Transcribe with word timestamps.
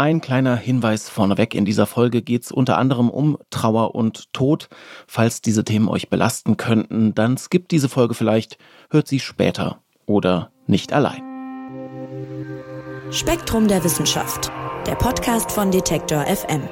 Ein 0.00 0.22
kleiner 0.22 0.56
Hinweis 0.56 1.10
vorneweg. 1.10 1.54
In 1.54 1.66
dieser 1.66 1.84
Folge 1.84 2.22
geht 2.22 2.44
es 2.44 2.52
unter 2.52 2.78
anderem 2.78 3.10
um 3.10 3.36
Trauer 3.50 3.94
und 3.94 4.32
Tod. 4.32 4.70
Falls 5.06 5.42
diese 5.42 5.62
Themen 5.62 5.90
euch 5.90 6.08
belasten 6.08 6.56
könnten, 6.56 7.14
dann 7.14 7.36
skippt 7.36 7.70
diese 7.70 7.90
Folge 7.90 8.14
vielleicht, 8.14 8.56
hört 8.88 9.08
sie 9.08 9.20
später 9.20 9.82
oder 10.06 10.52
nicht 10.66 10.94
allein. 10.94 11.22
Spektrum 13.10 13.68
der 13.68 13.84
Wissenschaft, 13.84 14.50
der 14.86 14.94
Podcast 14.94 15.52
von 15.52 15.70
Detektor 15.70 16.24
FM. 16.24 16.62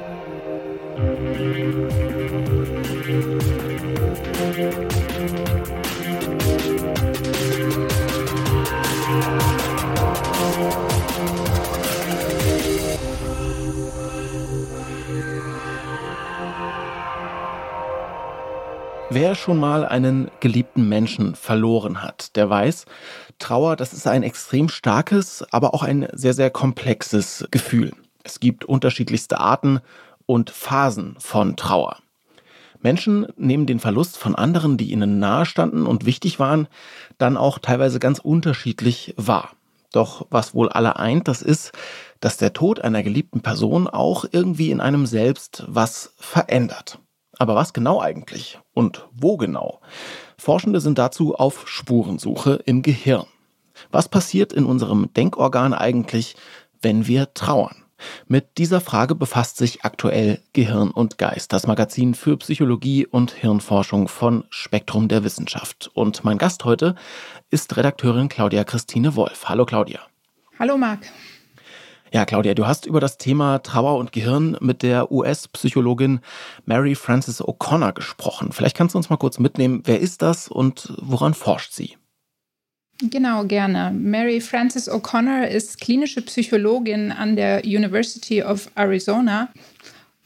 Wer 19.21 19.35
schon 19.35 19.59
mal 19.59 19.85
einen 19.85 20.31
geliebten 20.39 20.89
Menschen 20.89 21.35
verloren 21.35 22.05
hat, 22.05 22.37
der 22.37 22.49
weiß, 22.49 22.85
Trauer, 23.41 23.75
das 23.75 23.93
ist 23.93 24.07
ein 24.07 24.23
extrem 24.23 24.69
starkes, 24.69 25.45
aber 25.51 25.75
auch 25.75 25.83
ein 25.83 26.07
sehr, 26.13 26.35
sehr 26.35 26.51
komplexes 26.51 27.45
Gefühl. 27.51 27.91
Es 28.23 28.39
gibt 28.39 28.65
unterschiedlichste 28.65 29.41
Arten 29.41 29.81
und 30.27 30.51
Phasen 30.51 31.17
von 31.19 31.57
Trauer. 31.57 31.97
Menschen 32.81 33.27
nehmen 33.37 33.67
den 33.67 33.81
Verlust 33.81 34.17
von 34.17 34.37
anderen, 34.37 34.77
die 34.77 34.93
ihnen 34.93 35.19
nahestanden 35.19 35.85
und 35.85 36.07
wichtig 36.07 36.39
waren, 36.39 36.69
dann 37.19 37.37
auch 37.37 37.59
teilweise 37.59 37.99
ganz 37.99 38.21
unterschiedlich 38.21 39.15
wahr. 39.17 39.51
Doch 39.91 40.29
was 40.31 40.55
wohl 40.55 40.69
alle 40.69 40.95
eint, 40.95 41.27
das 41.27 41.43
ist, 41.43 41.73
dass 42.21 42.37
der 42.37 42.53
Tod 42.53 42.83
einer 42.83 43.03
geliebten 43.03 43.41
Person 43.41 43.89
auch 43.89 44.27
irgendwie 44.31 44.71
in 44.71 44.81
einem 44.81 45.07
selbst 45.07 45.65
was 45.67 46.15
verändert. 46.19 47.01
Aber 47.39 47.55
was 47.55 47.73
genau 47.73 48.01
eigentlich 48.01 48.59
und 48.75 49.07
wo 49.13 49.37
genau? 49.37 49.81
Forschende 50.37 50.81
sind 50.81 50.99
dazu 50.99 51.37
auf 51.37 51.69
Spurensuche 51.69 52.61
im 52.67 52.83
Gehirn. 52.83 53.27
Was 53.93 54.09
passiert 54.09 54.53
in 54.53 54.65
unserem 54.65 55.13
Denkorgan 55.15 55.73
eigentlich, 55.73 56.37
wenn 56.83 57.07
wir 57.07 57.33
trauern? 57.35 57.85
Mit 58.27 58.59
dieser 58.59 58.81
Frage 58.81 59.15
befasst 59.15 59.57
sich 59.57 59.85
aktuell 59.85 60.41
Gehirn 60.53 60.91
und 60.91 61.19
Geist, 61.19 61.53
das 61.53 61.67
Magazin 61.67 62.15
für 62.15 62.37
Psychologie 62.37 63.07
und 63.07 63.33
Hirnforschung 63.33 64.09
von 64.09 64.45
Spektrum 64.51 65.09
der 65.09 65.25
Wissenschaft. 65.25 65.91
Und 65.95 66.25
mein 66.25 66.39
Gast 66.39 66.65
heute 66.65 66.95
ist 67.51 67.77
Redakteurin 67.77 68.29
Claudia 68.29 68.65
Christine 68.65 69.17
Wolf. 69.17 69.49
Hallo 69.49 69.65
Claudia. 69.65 70.01
Hallo 70.59 70.77
Marc. 70.77 71.07
Ja, 72.13 72.25
Claudia, 72.25 72.55
du 72.55 72.67
hast 72.67 72.87
über 72.87 73.01
das 73.01 73.19
Thema 73.19 73.59
Trauer 73.59 73.99
und 73.99 74.13
Gehirn 74.13 74.57
mit 74.61 74.83
der 74.83 75.13
US-Psychologin 75.13 76.21
Mary 76.65 76.95
Frances 76.95 77.43
O'Connor 77.43 77.93
gesprochen. 77.93 78.53
Vielleicht 78.53 78.77
kannst 78.77 78.95
du 78.95 78.99
uns 78.99 79.11
mal 79.11 79.19
kurz 79.19 79.39
mitnehmen, 79.39 79.83
wer 79.85 80.01
ist 80.01 80.23
das 80.23 80.49
und 80.49 80.93
woran 80.99 81.35
forscht 81.35 81.73
sie? 81.73 81.97
Genau, 83.03 83.45
gerne. 83.45 83.93
Mary 83.93 84.41
Frances 84.41 84.91
O'Connor 84.91 85.47
ist 85.47 85.81
klinische 85.81 86.23
Psychologin 86.23 87.13
an 87.13 87.37
der 87.37 87.65
University 87.65 88.43
of 88.43 88.71
Arizona 88.75 89.51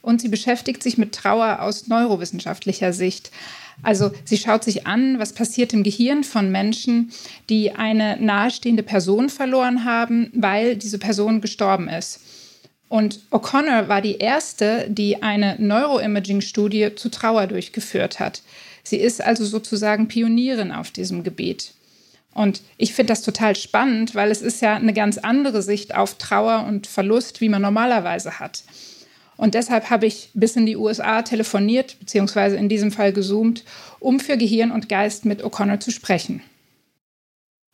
und 0.01 0.21
sie 0.21 0.29
beschäftigt 0.29 0.81
sich 0.81 0.97
mit 0.97 1.13
Trauer 1.13 1.61
aus 1.61 1.87
neurowissenschaftlicher 1.87 2.93
Sicht. 2.93 3.31
Also 3.81 4.11
sie 4.23 4.37
schaut 4.37 4.63
sich 4.63 4.85
an, 4.85 5.19
was 5.19 5.33
passiert 5.33 5.73
im 5.73 5.83
Gehirn 5.83 6.23
von 6.23 6.51
Menschen, 6.51 7.11
die 7.49 7.71
eine 7.71 8.17
nahestehende 8.21 8.83
Person 8.83 9.29
verloren 9.29 9.85
haben, 9.85 10.31
weil 10.33 10.75
diese 10.75 10.99
Person 10.99 11.41
gestorben 11.41 11.89
ist. 11.89 12.19
Und 12.89 13.21
O'Connor 13.31 13.87
war 13.87 14.01
die 14.01 14.17
erste, 14.17 14.85
die 14.87 15.23
eine 15.23 15.55
Neuroimaging-Studie 15.59 16.91
zu 16.95 17.09
Trauer 17.09 17.47
durchgeführt 17.47 18.19
hat. 18.19 18.43
Sie 18.83 18.97
ist 18.97 19.23
also 19.23 19.45
sozusagen 19.45 20.07
Pionierin 20.07 20.71
auf 20.71 20.91
diesem 20.91 21.23
Gebiet. 21.23 21.73
Und 22.33 22.61
ich 22.77 22.93
finde 22.93 23.13
das 23.13 23.21
total 23.21 23.55
spannend, 23.55 24.15
weil 24.15 24.31
es 24.31 24.41
ist 24.41 24.61
ja 24.61 24.75
eine 24.75 24.93
ganz 24.93 25.17
andere 25.17 25.61
Sicht 25.61 25.95
auf 25.95 26.15
Trauer 26.19 26.65
und 26.67 26.87
Verlust, 26.87 27.41
wie 27.41 27.49
man 27.49 27.61
normalerweise 27.61 28.39
hat. 28.39 28.63
Und 29.37 29.55
deshalb 29.55 29.89
habe 29.89 30.05
ich 30.05 30.29
bis 30.33 30.55
in 30.55 30.65
die 30.65 30.77
USA 30.77 31.21
telefoniert, 31.21 31.97
beziehungsweise 31.99 32.55
in 32.55 32.69
diesem 32.69 32.91
Fall 32.91 33.13
gezoomt, 33.13 33.63
um 33.99 34.19
für 34.19 34.37
Gehirn 34.37 34.71
und 34.71 34.89
Geist 34.89 35.25
mit 35.25 35.43
O'Connor 35.43 35.79
zu 35.79 35.91
sprechen. 35.91 36.41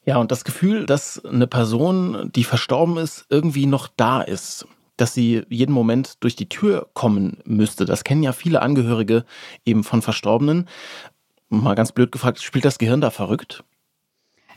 Ja, 0.05 0.17
und 0.17 0.31
das 0.31 0.43
Gefühl, 0.43 0.85
dass 0.85 1.23
eine 1.23 1.47
Person, 1.47 2.31
die 2.33 2.43
verstorben 2.43 2.97
ist, 2.97 3.25
irgendwie 3.29 3.65
noch 3.65 3.87
da 3.95 4.21
ist, 4.21 4.65
dass 4.97 5.13
sie 5.13 5.43
jeden 5.49 5.71
Moment 5.71 6.15
durch 6.21 6.35
die 6.35 6.49
Tür 6.49 6.89
kommen 6.93 7.37
müsste, 7.45 7.85
das 7.85 8.03
kennen 8.03 8.23
ja 8.23 8.33
viele 8.33 8.61
Angehörige 8.61 9.25
eben 9.65 9.83
von 9.83 10.01
Verstorbenen. 10.01 10.67
Mal 11.49 11.75
ganz 11.75 11.91
blöd 11.91 12.11
gefragt, 12.11 12.41
spielt 12.41 12.65
das 12.65 12.77
Gehirn 12.77 13.01
da 13.01 13.11
verrückt? 13.11 13.63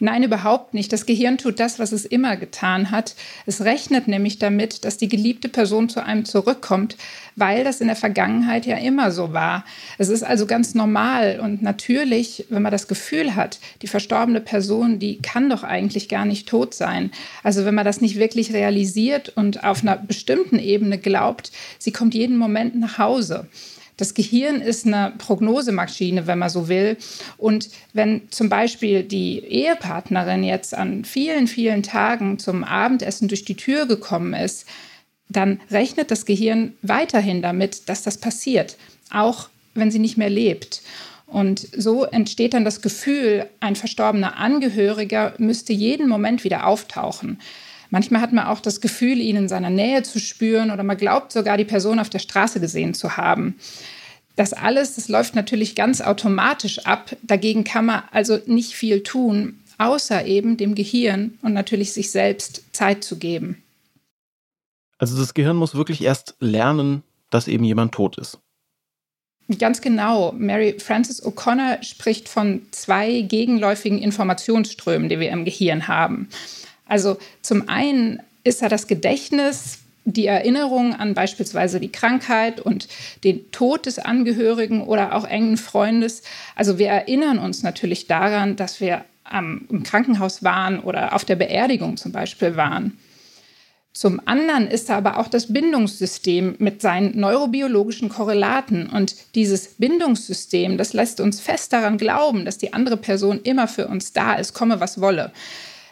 Nein, 0.04 0.24
überhaupt 0.24 0.74
nicht. 0.74 0.92
Das 0.92 1.06
Gehirn 1.06 1.38
tut 1.38 1.60
das, 1.60 1.78
was 1.78 1.92
es 1.92 2.04
immer 2.04 2.36
getan 2.36 2.90
hat. 2.90 3.14
Es 3.46 3.60
rechnet 3.60 4.08
nämlich 4.08 4.40
damit, 4.40 4.84
dass 4.84 4.96
die 4.96 5.08
geliebte 5.08 5.48
Person 5.48 5.88
zu 5.88 6.04
einem 6.04 6.24
zurückkommt, 6.24 6.96
weil 7.36 7.62
das 7.62 7.80
in 7.80 7.86
der 7.86 7.94
Vergangenheit 7.94 8.66
ja 8.66 8.78
immer 8.78 9.12
so 9.12 9.32
war. 9.32 9.64
Es 9.98 10.08
ist 10.08 10.24
also 10.24 10.46
ganz 10.46 10.74
normal 10.74 11.38
und 11.40 11.62
natürlich, 11.62 12.46
wenn 12.48 12.62
man 12.62 12.72
das 12.72 12.88
Gefühl 12.88 13.36
hat, 13.36 13.60
die 13.82 13.86
verstorbene 13.86 14.40
Person, 14.40 14.98
die 14.98 15.22
kann 15.22 15.48
doch 15.48 15.62
eigentlich 15.62 16.08
gar 16.08 16.24
nicht 16.24 16.48
tot 16.48 16.74
sein. 16.74 17.12
Also 17.44 17.64
wenn 17.64 17.76
man 17.76 17.84
das 17.84 18.00
nicht 18.00 18.16
wirklich 18.18 18.52
realisiert 18.52 19.28
und 19.36 19.62
auf 19.62 19.82
einer 19.82 19.98
bestimmten 19.98 20.58
Ebene 20.58 20.98
glaubt, 20.98 21.52
sie 21.78 21.92
kommt 21.92 22.14
jeden 22.14 22.38
Moment 22.38 22.74
nach 22.74 22.98
Hause. 22.98 23.46
Das 24.02 24.14
Gehirn 24.14 24.60
ist 24.60 24.84
eine 24.84 25.12
Prognosemaschine, 25.16 26.26
wenn 26.26 26.40
man 26.40 26.50
so 26.50 26.66
will. 26.66 26.96
Und 27.38 27.68
wenn 27.92 28.22
zum 28.32 28.48
Beispiel 28.48 29.04
die 29.04 29.38
Ehepartnerin 29.38 30.42
jetzt 30.42 30.74
an 30.74 31.04
vielen, 31.04 31.46
vielen 31.46 31.84
Tagen 31.84 32.40
zum 32.40 32.64
Abendessen 32.64 33.28
durch 33.28 33.44
die 33.44 33.54
Tür 33.54 33.86
gekommen 33.86 34.34
ist, 34.34 34.66
dann 35.28 35.60
rechnet 35.70 36.10
das 36.10 36.26
Gehirn 36.26 36.72
weiterhin 36.82 37.42
damit, 37.42 37.88
dass 37.88 38.02
das 38.02 38.18
passiert, 38.18 38.76
auch 39.12 39.48
wenn 39.74 39.92
sie 39.92 40.00
nicht 40.00 40.18
mehr 40.18 40.30
lebt. 40.30 40.82
Und 41.28 41.68
so 41.72 42.04
entsteht 42.04 42.54
dann 42.54 42.64
das 42.64 42.82
Gefühl, 42.82 43.46
ein 43.60 43.76
verstorbener 43.76 44.36
Angehöriger 44.36 45.34
müsste 45.38 45.72
jeden 45.72 46.08
Moment 46.08 46.42
wieder 46.42 46.66
auftauchen. 46.66 47.38
Manchmal 47.92 48.22
hat 48.22 48.32
man 48.32 48.46
auch 48.46 48.60
das 48.60 48.80
Gefühl, 48.80 49.20
ihn 49.20 49.36
in 49.36 49.48
seiner 49.50 49.68
Nähe 49.68 50.02
zu 50.02 50.18
spüren 50.18 50.70
oder 50.70 50.82
man 50.82 50.96
glaubt 50.96 51.30
sogar, 51.30 51.58
die 51.58 51.66
Person 51.66 51.98
auf 51.98 52.08
der 52.08 52.20
Straße 52.20 52.58
gesehen 52.58 52.94
zu 52.94 53.18
haben. 53.18 53.56
Das 54.34 54.54
alles, 54.54 54.94
das 54.94 55.10
läuft 55.10 55.34
natürlich 55.34 55.74
ganz 55.74 56.00
automatisch 56.00 56.86
ab. 56.86 57.14
Dagegen 57.22 57.64
kann 57.64 57.84
man 57.84 58.02
also 58.10 58.38
nicht 58.46 58.72
viel 58.72 59.02
tun, 59.02 59.60
außer 59.76 60.24
eben 60.24 60.56
dem 60.56 60.74
Gehirn 60.74 61.38
und 61.42 61.52
natürlich 61.52 61.92
sich 61.92 62.10
selbst 62.10 62.62
Zeit 62.72 63.04
zu 63.04 63.18
geben. 63.18 63.62
Also 64.96 65.18
das 65.18 65.34
Gehirn 65.34 65.58
muss 65.58 65.74
wirklich 65.74 66.00
erst 66.00 66.34
lernen, 66.40 67.02
dass 67.28 67.46
eben 67.46 67.64
jemand 67.64 67.92
tot 67.92 68.16
ist. 68.16 68.38
Ganz 69.58 69.82
genau. 69.82 70.32
Mary 70.32 70.76
Frances 70.78 71.22
O'Connor 71.22 71.82
spricht 71.82 72.30
von 72.30 72.62
zwei 72.70 73.20
gegenläufigen 73.20 73.98
Informationsströmen, 73.98 75.10
die 75.10 75.20
wir 75.20 75.30
im 75.30 75.44
Gehirn 75.44 75.88
haben. 75.88 76.30
Also 76.92 77.16
zum 77.40 77.70
einen 77.70 78.20
ist 78.44 78.60
da 78.60 78.68
das 78.68 78.86
Gedächtnis, 78.86 79.78
die 80.04 80.26
Erinnerung 80.26 80.94
an 80.94 81.14
beispielsweise 81.14 81.80
die 81.80 81.90
Krankheit 81.90 82.60
und 82.60 82.86
den 83.24 83.50
Tod 83.50 83.86
des 83.86 83.98
Angehörigen 83.98 84.82
oder 84.82 85.14
auch 85.14 85.26
engen 85.26 85.56
Freundes. 85.56 86.22
Also 86.54 86.76
wir 86.76 86.88
erinnern 86.88 87.38
uns 87.38 87.62
natürlich 87.62 88.08
daran, 88.08 88.56
dass 88.56 88.82
wir 88.82 89.06
am, 89.24 89.64
im 89.70 89.84
Krankenhaus 89.84 90.44
waren 90.44 90.80
oder 90.80 91.14
auf 91.14 91.24
der 91.24 91.36
Beerdigung 91.36 91.96
zum 91.96 92.12
Beispiel 92.12 92.56
waren. 92.56 92.98
Zum 93.94 94.20
anderen 94.26 94.66
ist 94.66 94.90
da 94.90 94.98
aber 94.98 95.18
auch 95.18 95.28
das 95.28 95.50
Bindungssystem 95.50 96.56
mit 96.58 96.82
seinen 96.82 97.18
neurobiologischen 97.18 98.10
Korrelaten. 98.10 98.86
Und 98.86 99.16
dieses 99.34 99.76
Bindungssystem, 99.78 100.76
das 100.76 100.92
lässt 100.92 101.20
uns 101.20 101.40
fest 101.40 101.72
daran 101.72 101.96
glauben, 101.96 102.44
dass 102.44 102.58
die 102.58 102.74
andere 102.74 102.98
Person 102.98 103.40
immer 103.44 103.66
für 103.66 103.88
uns 103.88 104.12
da 104.12 104.34
ist, 104.34 104.52
komme 104.52 104.78
was 104.80 105.00
wolle. 105.00 105.32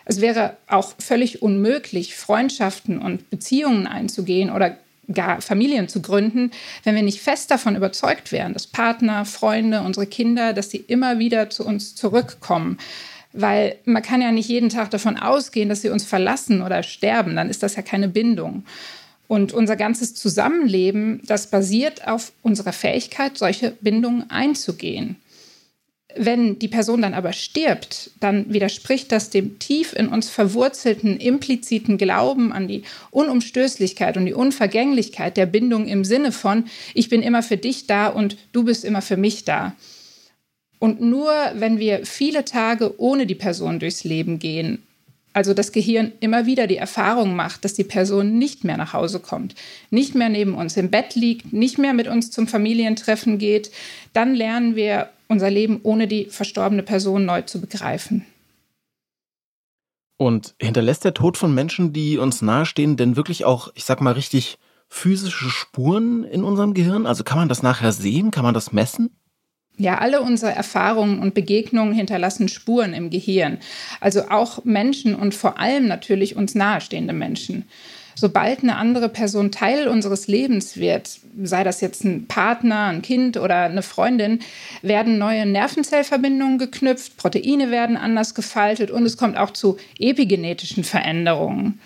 Es 0.05 0.20
wäre 0.20 0.56
auch 0.67 0.94
völlig 0.99 1.43
unmöglich, 1.43 2.14
Freundschaften 2.14 2.99
und 2.99 3.31
Beziehungen 3.31 3.87
einzugehen 3.87 4.50
oder 4.50 4.76
gar 5.12 5.41
Familien 5.41 5.88
zu 5.88 6.02
gründen, 6.02 6.50
wenn 6.85 6.94
wir 6.94 7.02
nicht 7.02 7.20
fest 7.20 7.50
davon 7.50 7.76
überzeugt 7.76 8.32
wären, 8.32 8.52
dass 8.52 8.67
Partner, 8.67 9.25
Freunde, 9.25 9.82
unsere 9.82 10.06
Kinder, 10.06 10.52
dass 10.52 10.70
sie 10.70 10.79
immer 10.79 11.19
wieder 11.19 11.50
zu 11.50 11.64
uns 11.64 11.94
zurückkommen. 11.94 12.79
Weil 13.32 13.76
man 13.85 14.02
kann 14.02 14.23
ja 14.23 14.32
nicht 14.32 14.49
jeden 14.49 14.70
Tag 14.70 14.91
davon 14.91 15.17
ausgehen, 15.17 15.69
dass 15.69 15.82
sie 15.82 15.91
uns 15.91 16.05
verlassen 16.05 16.62
oder 16.62 16.82
sterben, 16.82 17.37
dann 17.37 17.49
ist 17.49 17.62
das 17.62 17.76
ja 17.76 17.82
keine 17.82 18.08
Bindung. 18.08 18.64
Und 19.29 19.52
unser 19.52 19.76
ganzes 19.76 20.14
Zusammenleben, 20.14 21.23
das 21.25 21.49
basiert 21.49 22.08
auf 22.08 22.32
unserer 22.43 22.73
Fähigkeit, 22.73 23.38
solche 23.38 23.70
Bindungen 23.81 24.29
einzugehen. 24.29 25.17
Wenn 26.17 26.59
die 26.59 26.69
Person 26.69 27.03
dann 27.03 27.15
aber 27.15 27.33
stirbt, 27.33 28.11
dann 28.21 28.53
widerspricht 28.53 29.12
das 29.12 29.31
dem 29.31 29.59
tief 29.59 29.93
in 29.93 30.09
uns 30.09 30.29
verwurzelten 30.29 31.19
impliziten 31.19 31.99
Glauben 31.99 32.53
an 32.53 32.69
die 32.69 32.83
Unumstößlichkeit 33.11 34.17
und 34.17 34.27
die 34.27 34.35
Unvergänglichkeit 34.35 35.37
der 35.37 35.47
Bindung 35.47 35.87
im 35.87 36.05
Sinne 36.05 36.33
von, 36.33 36.65
ich 36.95 37.09
bin 37.09 37.23
immer 37.23 37.43
für 37.43 37.57
dich 37.57 37.87
da 37.87 38.09
und 38.09 38.37
du 38.53 38.65
bist 38.65 38.85
immer 38.85 39.03
für 39.03 39.17
mich 39.17 39.45
da. 39.45 39.77
Und 40.79 41.01
nur 41.01 41.33
wenn 41.55 41.79
wir 41.79 42.07
viele 42.07 42.45
Tage 42.45 42.99
ohne 42.99 43.27
die 43.27 43.35
Person 43.35 43.79
durchs 43.79 44.03
Leben 44.03 44.39
gehen, 44.39 44.83
also 45.33 45.55
das 45.55 45.71
Gehirn 45.71 46.12
immer 46.21 46.47
wieder 46.47 46.67
die 46.67 46.77
Erfahrung 46.77 47.37
macht, 47.37 47.65
dass 47.65 47.75
die 47.75 47.85
Person 47.85 48.39
nicht 48.39 48.65
mehr 48.65 48.77
nach 48.77 48.95
Hause 48.95 49.21
kommt, 49.21 49.55
nicht 49.91 50.15
mehr 50.15 50.29
neben 50.29 50.55
uns 50.55 50.77
im 50.77 50.91
Bett 50.91 51.15
liegt, 51.15 51.53
nicht 51.53 51.79
mehr 51.79 51.95
mit 51.95 52.09
uns 52.09 52.31
zum 52.31 52.49
Familientreffen 52.49 53.39
geht, 53.39 53.71
dann 54.12 54.35
lernen 54.35 54.75
wir 54.75 55.11
unser 55.31 55.49
Leben 55.49 55.81
ohne 55.85 56.09
die 56.09 56.27
verstorbene 56.27 56.82
Person 56.82 57.25
neu 57.25 57.43
zu 57.43 57.61
begreifen. 57.61 58.27
Und 60.19 60.55
hinterlässt 60.61 61.05
der 61.05 61.15
Tod 61.15 61.38
von 61.38 61.55
Menschen, 61.55 61.94
die 61.94 62.19
uns 62.19 62.43
nahestehen, 62.43 62.99
denn 62.99 63.17
wirklich 63.17 63.47
auch, 63.47 63.71
ich 63.75 63.85
sag 63.85 64.03
mal, 64.03 64.12
richtig 64.12 64.59
physische 64.88 65.49
Spuren 65.49 66.25
in 66.25 66.44
unserem 66.44 66.75
Gehirn? 66.75 67.06
Also 67.06 67.25
kann 67.25 67.38
man 67.38 67.49
das 67.49 67.62
nachher 67.62 67.93
sehen? 67.93 68.31
Kann 68.31 68.44
man 68.44 68.53
das 68.53 68.73
messen? 68.73 69.17
Ja, 69.79 69.97
alle 69.99 70.21
unsere 70.21 70.53
Erfahrungen 70.53 71.21
und 71.21 71.33
Begegnungen 71.33 71.94
hinterlassen 71.94 72.49
Spuren 72.49 72.93
im 72.93 73.09
Gehirn. 73.09 73.61
Also 74.00 74.29
auch 74.29 74.65
Menschen 74.65 75.15
und 75.15 75.35
vor 75.35 75.59
allem 75.59 75.87
natürlich 75.87 76.37
uns 76.37 76.55
nahestehende 76.55 77.15
Menschen. 77.15 77.65
Sobald 78.21 78.63
eine 78.63 78.77
andere 78.77 79.09
Person 79.09 79.51
Teil 79.51 79.89
unseres 79.89 80.29
Lebens 80.29 80.77
wird, 80.77 81.09
sei 81.43 81.65
das 81.65 81.81
jetzt 81.81 82.05
ein 82.05 82.27
Partner, 82.27 82.89
ein 82.89 83.01
Kind 83.01 83.39
oder 83.39 83.63
eine 83.63 83.81
Freundin, 83.81 84.41
werden 84.83 85.17
neue 85.17 85.47
Nervenzellverbindungen 85.47 86.59
geknüpft, 86.59 87.17
Proteine 87.17 87.71
werden 87.71 87.97
anders 87.97 88.35
gefaltet 88.35 88.91
und 88.91 89.07
es 89.07 89.17
kommt 89.17 89.39
auch 89.39 89.53
zu 89.53 89.79
epigenetischen 89.99 90.85
Veränderungen. 90.85 91.81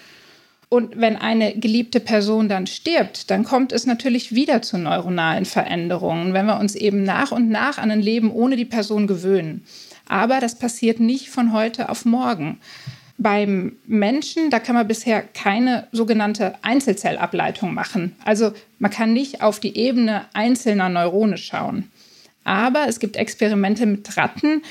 Und 0.69 0.99
wenn 1.01 1.17
eine 1.17 1.55
geliebte 1.55 2.01
Person 2.01 2.49
dann 2.49 2.67
stirbt, 2.67 3.31
dann 3.31 3.45
kommt 3.45 3.71
es 3.71 3.87
natürlich 3.87 4.35
wieder 4.35 4.61
zu 4.61 4.77
neuronalen 4.77 5.45
Veränderungen, 5.45 6.33
wenn 6.33 6.47
wir 6.47 6.59
uns 6.59 6.75
eben 6.75 7.05
nach 7.05 7.31
und 7.31 7.49
nach 7.49 7.79
an 7.79 7.93
ein 7.93 8.03
Leben 8.03 8.33
ohne 8.33 8.57
die 8.57 8.65
Person 8.65 9.07
gewöhnen. 9.07 9.65
Aber 10.09 10.41
das 10.41 10.59
passiert 10.59 10.99
nicht 10.99 11.29
von 11.29 11.53
heute 11.53 11.91
auf 11.91 12.05
morgen. 12.05 12.59
Beim 13.17 13.77
Menschen, 13.87 14.51
da 14.51 14.59
kann 14.59 14.75
man 14.75 14.89
bisher 14.89 15.23
keine 15.23 15.87
sogenannte 15.93 16.55
Einzelzellableitung 16.63 17.73
machen. 17.73 18.17
Also 18.25 18.53
man 18.79 18.91
kann 18.91 19.13
nicht 19.13 19.41
auf 19.41 19.61
die 19.61 19.77
Ebene 19.77 20.27
einzelner 20.33 20.89
Neurone 20.89 21.39
schauen. 21.39 21.91
Aber 22.43 22.87
es 22.89 23.01
gibt 23.01 23.17
Experimente 23.17 23.87
mit 23.87 24.17
Ratten, 24.17 24.63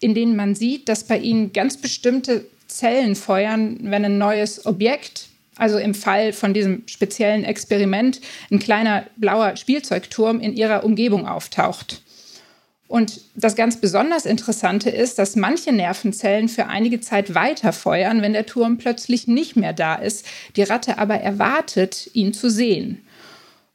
in 0.00 0.14
denen 0.14 0.36
man 0.36 0.54
sieht, 0.54 0.88
dass 0.88 1.04
bei 1.04 1.18
ihnen 1.18 1.52
ganz 1.52 1.76
bestimmte 1.76 2.46
Zellen 2.68 3.14
feuern, 3.16 3.78
wenn 3.82 4.04
ein 4.04 4.18
neues 4.18 4.64
Objekt 4.64 5.28
also 5.58 5.78
im 5.78 5.94
Fall 5.94 6.32
von 6.32 6.54
diesem 6.54 6.84
speziellen 6.86 7.44
Experiment 7.44 8.20
ein 8.50 8.60
kleiner 8.60 9.06
blauer 9.16 9.56
Spielzeugturm 9.56 10.40
in 10.40 10.56
ihrer 10.56 10.84
Umgebung 10.84 11.26
auftaucht. 11.26 12.00
Und 12.88 13.20
das 13.34 13.54
ganz 13.54 13.76
besonders 13.76 14.24
Interessante 14.24 14.88
ist, 14.88 15.18
dass 15.18 15.36
manche 15.36 15.72
Nervenzellen 15.72 16.48
für 16.48 16.66
einige 16.66 17.00
Zeit 17.00 17.34
weiterfeuern, 17.34 18.22
wenn 18.22 18.32
der 18.32 18.46
Turm 18.46 18.78
plötzlich 18.78 19.28
nicht 19.28 19.56
mehr 19.56 19.74
da 19.74 19.94
ist, 19.94 20.26
die 20.56 20.62
Ratte 20.62 20.96
aber 20.96 21.16
erwartet, 21.16 22.08
ihn 22.14 22.32
zu 22.32 22.50
sehen. 22.50 23.02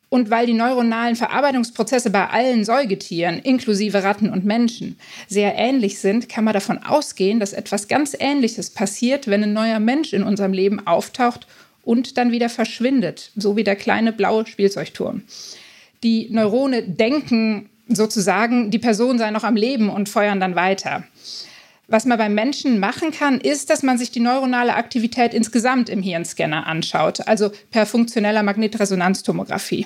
Und 0.09 0.29
weil 0.29 0.45
die 0.45 0.53
neuronalen 0.53 1.15
Verarbeitungsprozesse 1.15 2.09
bei 2.09 2.27
allen 2.27 2.65
Säugetieren, 2.65 3.39
inklusive 3.39 4.03
Ratten 4.03 4.29
und 4.29 4.45
Menschen, 4.45 4.97
sehr 5.27 5.55
ähnlich 5.55 5.99
sind, 5.99 6.27
kann 6.27 6.43
man 6.43 6.53
davon 6.53 6.79
ausgehen, 6.79 7.39
dass 7.39 7.53
etwas 7.53 7.87
ganz 7.87 8.15
Ähnliches 8.19 8.71
passiert, 8.71 9.27
wenn 9.27 9.43
ein 9.43 9.53
neuer 9.53 9.79
Mensch 9.79 10.13
in 10.13 10.23
unserem 10.23 10.53
Leben 10.53 10.85
auftaucht 10.85 11.47
und 11.83 12.17
dann 12.17 12.31
wieder 12.31 12.49
verschwindet, 12.49 13.31
so 13.35 13.57
wie 13.57 13.63
der 13.63 13.75
kleine 13.75 14.11
blaue 14.11 14.45
Spielzeugturm. 14.45 15.23
Die 16.03 16.29
Neurone 16.29 16.83
denken 16.83 17.69
sozusagen, 17.87 18.71
die 18.71 18.79
Person 18.79 19.17
sei 19.17 19.31
noch 19.31 19.43
am 19.43 19.55
Leben 19.55 19.89
und 19.89 20.09
feuern 20.09 20.39
dann 20.39 20.55
weiter. 20.55 21.03
Was 21.87 22.05
man 22.05 22.17
beim 22.17 22.33
Menschen 22.33 22.79
machen 22.79 23.11
kann, 23.11 23.39
ist, 23.39 23.69
dass 23.69 23.83
man 23.83 23.97
sich 23.97 24.09
die 24.09 24.21
neuronale 24.21 24.75
Aktivität 24.75 25.33
insgesamt 25.33 25.89
im 25.89 26.01
Hirnscanner 26.01 26.65
anschaut, 26.65 27.27
also 27.27 27.51
per 27.71 27.85
funktioneller 27.85 28.41
Magnetresonanztomographie. 28.41 29.85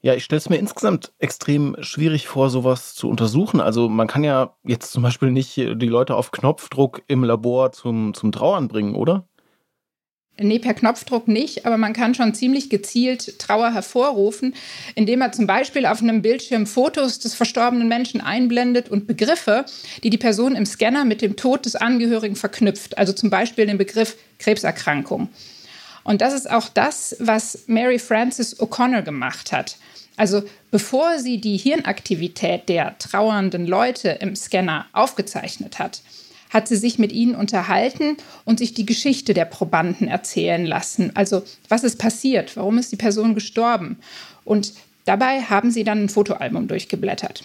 Ja, 0.00 0.14
ich 0.14 0.24
stelle 0.24 0.38
es 0.38 0.48
mir 0.48 0.58
insgesamt 0.58 1.12
extrem 1.18 1.76
schwierig 1.80 2.28
vor, 2.28 2.50
sowas 2.50 2.94
zu 2.94 3.08
untersuchen. 3.08 3.60
Also 3.60 3.88
man 3.88 4.06
kann 4.06 4.22
ja 4.22 4.56
jetzt 4.64 4.92
zum 4.92 5.02
Beispiel 5.02 5.30
nicht 5.32 5.56
die 5.56 5.88
Leute 5.88 6.14
auf 6.14 6.30
Knopfdruck 6.30 7.02
im 7.08 7.24
Labor 7.24 7.72
zum, 7.72 8.14
zum 8.14 8.30
Trauern 8.30 8.68
bringen, 8.68 8.94
oder? 8.94 9.26
Nee, 10.40 10.60
per 10.60 10.74
Knopfdruck 10.74 11.26
nicht, 11.26 11.66
aber 11.66 11.76
man 11.76 11.92
kann 11.92 12.14
schon 12.14 12.32
ziemlich 12.32 12.70
gezielt 12.70 13.40
Trauer 13.40 13.74
hervorrufen, 13.74 14.54
indem 14.94 15.18
man 15.18 15.32
zum 15.32 15.48
Beispiel 15.48 15.84
auf 15.84 16.00
einem 16.00 16.22
Bildschirm 16.22 16.66
Fotos 16.66 17.18
des 17.18 17.34
verstorbenen 17.34 17.88
Menschen 17.88 18.20
einblendet 18.20 18.88
und 18.88 19.08
Begriffe, 19.08 19.64
die 20.04 20.10
die 20.10 20.18
Person 20.18 20.54
im 20.54 20.64
Scanner 20.64 21.04
mit 21.04 21.22
dem 21.22 21.34
Tod 21.34 21.66
des 21.66 21.74
Angehörigen 21.74 22.36
verknüpft, 22.36 22.96
also 22.98 23.12
zum 23.12 23.30
Beispiel 23.30 23.66
den 23.66 23.78
Begriff 23.78 24.16
Krebserkrankung. 24.38 25.28
Und 26.04 26.20
das 26.20 26.34
ist 26.34 26.48
auch 26.48 26.68
das, 26.68 27.16
was 27.18 27.64
Mary 27.66 27.98
Frances 27.98 28.60
O'Connor 28.60 29.02
gemacht 29.02 29.50
hat. 29.50 29.76
Also 30.16 30.44
bevor 30.70 31.18
sie 31.18 31.40
die 31.40 31.56
Hirnaktivität 31.56 32.68
der 32.68 32.96
trauernden 32.98 33.66
Leute 33.66 34.10
im 34.20 34.36
Scanner 34.36 34.86
aufgezeichnet 34.92 35.78
hat, 35.80 36.00
hat 36.50 36.68
sie 36.68 36.76
sich 36.76 36.98
mit 36.98 37.12
ihnen 37.12 37.34
unterhalten 37.34 38.16
und 38.44 38.58
sich 38.58 38.74
die 38.74 38.86
Geschichte 38.86 39.34
der 39.34 39.44
Probanden 39.44 40.08
erzählen 40.08 40.64
lassen. 40.64 41.12
Also 41.14 41.42
was 41.68 41.84
ist 41.84 41.98
passiert? 41.98 42.56
Warum 42.56 42.78
ist 42.78 42.92
die 42.92 42.96
Person 42.96 43.34
gestorben? 43.34 43.98
Und 44.44 44.72
dabei 45.04 45.42
haben 45.42 45.70
sie 45.70 45.84
dann 45.84 46.04
ein 46.04 46.08
Fotoalbum 46.08 46.68
durchgeblättert. 46.68 47.44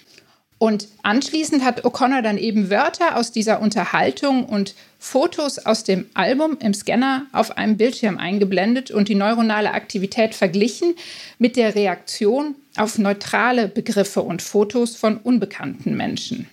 Und 0.64 0.88
anschließend 1.02 1.62
hat 1.66 1.84
O'Connor 1.84 2.22
dann 2.22 2.38
eben 2.38 2.70
Wörter 2.70 3.18
aus 3.18 3.34
dieser 3.34 3.60
Unterhaltung 3.60 4.46
und 4.46 4.76
Fotos 4.98 5.60
aus 5.60 5.84
dem 5.84 6.06
Album 6.14 6.58
im 6.62 6.74
Scanner 6.74 7.26
auf 7.34 7.58
einem 7.58 7.76
Bildschirm 7.76 8.18
eingeblendet 8.18 8.90
und 8.90 9.10
die 9.10 9.16
neuronale 9.16 9.74
Aktivität 9.74 10.34
verglichen 10.36 10.96
mit 11.38 11.58
der 11.58 11.76
Reaktion 11.76 12.56
auf 12.78 12.98
neutrale 12.98 13.68
Begriffe 13.68 14.22
und 14.22 14.42
Fotos 14.42 14.96
von 14.96 15.18
unbekannten 15.18 15.98
Menschen. 15.98 16.48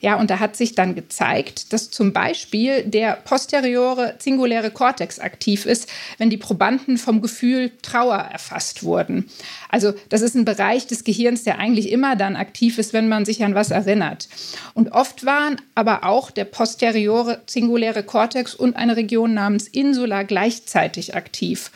Ja, 0.00 0.16
und 0.16 0.30
da 0.30 0.38
hat 0.38 0.56
sich 0.56 0.74
dann 0.74 0.94
gezeigt, 0.94 1.72
dass 1.72 1.90
zum 1.90 2.12
Beispiel 2.12 2.84
der 2.84 3.12
posteriore 3.12 4.14
singuläre 4.18 4.70
Kortex 4.70 5.18
aktiv 5.18 5.66
ist, 5.66 5.88
wenn 6.18 6.30
die 6.30 6.36
Probanden 6.36 6.98
vom 6.98 7.20
Gefühl 7.20 7.72
Trauer 7.82 8.16
erfasst 8.16 8.82
wurden. 8.82 9.28
Also 9.68 9.94
das 10.08 10.22
ist 10.22 10.34
ein 10.34 10.44
Bereich 10.44 10.86
des 10.86 11.04
Gehirns, 11.04 11.44
der 11.44 11.58
eigentlich 11.58 11.90
immer 11.90 12.16
dann 12.16 12.36
aktiv 12.36 12.78
ist, 12.78 12.92
wenn 12.92 13.08
man 13.08 13.24
sich 13.24 13.42
an 13.44 13.54
was 13.54 13.70
erinnert. 13.70 14.28
Und 14.74 14.92
oft 14.92 15.24
waren 15.24 15.60
aber 15.74 16.04
auch 16.04 16.30
der 16.30 16.44
posteriore 16.44 17.42
singuläre 17.46 18.02
Kortex 18.02 18.54
und 18.54 18.76
eine 18.76 18.96
Region 18.96 19.34
namens 19.34 19.68
Insula 19.68 20.22
gleichzeitig 20.22 21.14
aktiv. 21.14 21.70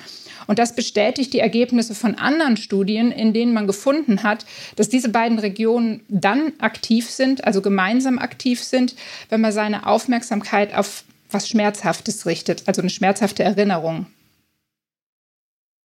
Und 0.50 0.58
das 0.58 0.74
bestätigt 0.74 1.32
die 1.32 1.38
Ergebnisse 1.38 1.94
von 1.94 2.16
anderen 2.16 2.56
Studien, 2.56 3.12
in 3.12 3.32
denen 3.32 3.54
man 3.54 3.68
gefunden 3.68 4.24
hat, 4.24 4.44
dass 4.74 4.88
diese 4.88 5.08
beiden 5.08 5.38
Regionen 5.38 6.00
dann 6.08 6.54
aktiv 6.58 7.08
sind, 7.08 7.44
also 7.44 7.62
gemeinsam 7.62 8.18
aktiv 8.18 8.60
sind, 8.60 8.96
wenn 9.28 9.40
man 9.40 9.52
seine 9.52 9.86
Aufmerksamkeit 9.86 10.74
auf 10.74 11.04
was 11.30 11.48
Schmerzhaftes 11.48 12.26
richtet, 12.26 12.64
also 12.66 12.80
eine 12.80 12.90
schmerzhafte 12.90 13.44
Erinnerung. 13.44 14.06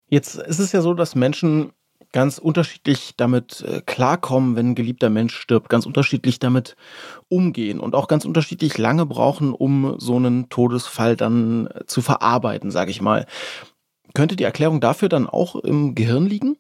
Jetzt 0.09 0.37
ist 0.37 0.61
es 0.61 0.73
ja 0.73 0.81
so, 0.81 0.95
dass 0.95 1.15
Menschen 1.15 1.73
ganz 2.13 2.39
unterschiedlich 2.39 3.13
damit 3.19 3.61
äh, 3.69 3.83
klarkommen, 3.85 4.57
wenn 4.57 4.71
ein 4.71 4.75
geliebter 4.75 5.11
Mensch 5.11 5.37
stirbt, 5.37 5.69
ganz 5.69 5.85
unterschiedlich 5.85 6.39
damit 6.39 6.75
umgehen 7.29 7.81
und 7.81 7.95
auch 7.95 8.09
ganz 8.09 8.25
unterschiedlich 8.25 8.79
lange 8.79 9.05
brauchen, 9.05 9.53
um 9.53 9.97
so 9.99 10.17
einen 10.17 10.49
Todesfall 10.49 11.17
dann 11.17 11.67
äh, 11.67 11.85
zu 11.85 12.01
verarbeiten, 12.01 12.71
sage 12.71 12.91
ich 12.91 13.03
mal. 13.03 13.27
Könnte 14.15 14.37
die 14.37 14.45
Erklärung 14.45 14.81
dafür 14.81 15.09
dann 15.09 15.29
auch 15.29 15.57
im 15.57 15.95
Gehirn 15.95 16.27
liegen? 16.27 16.57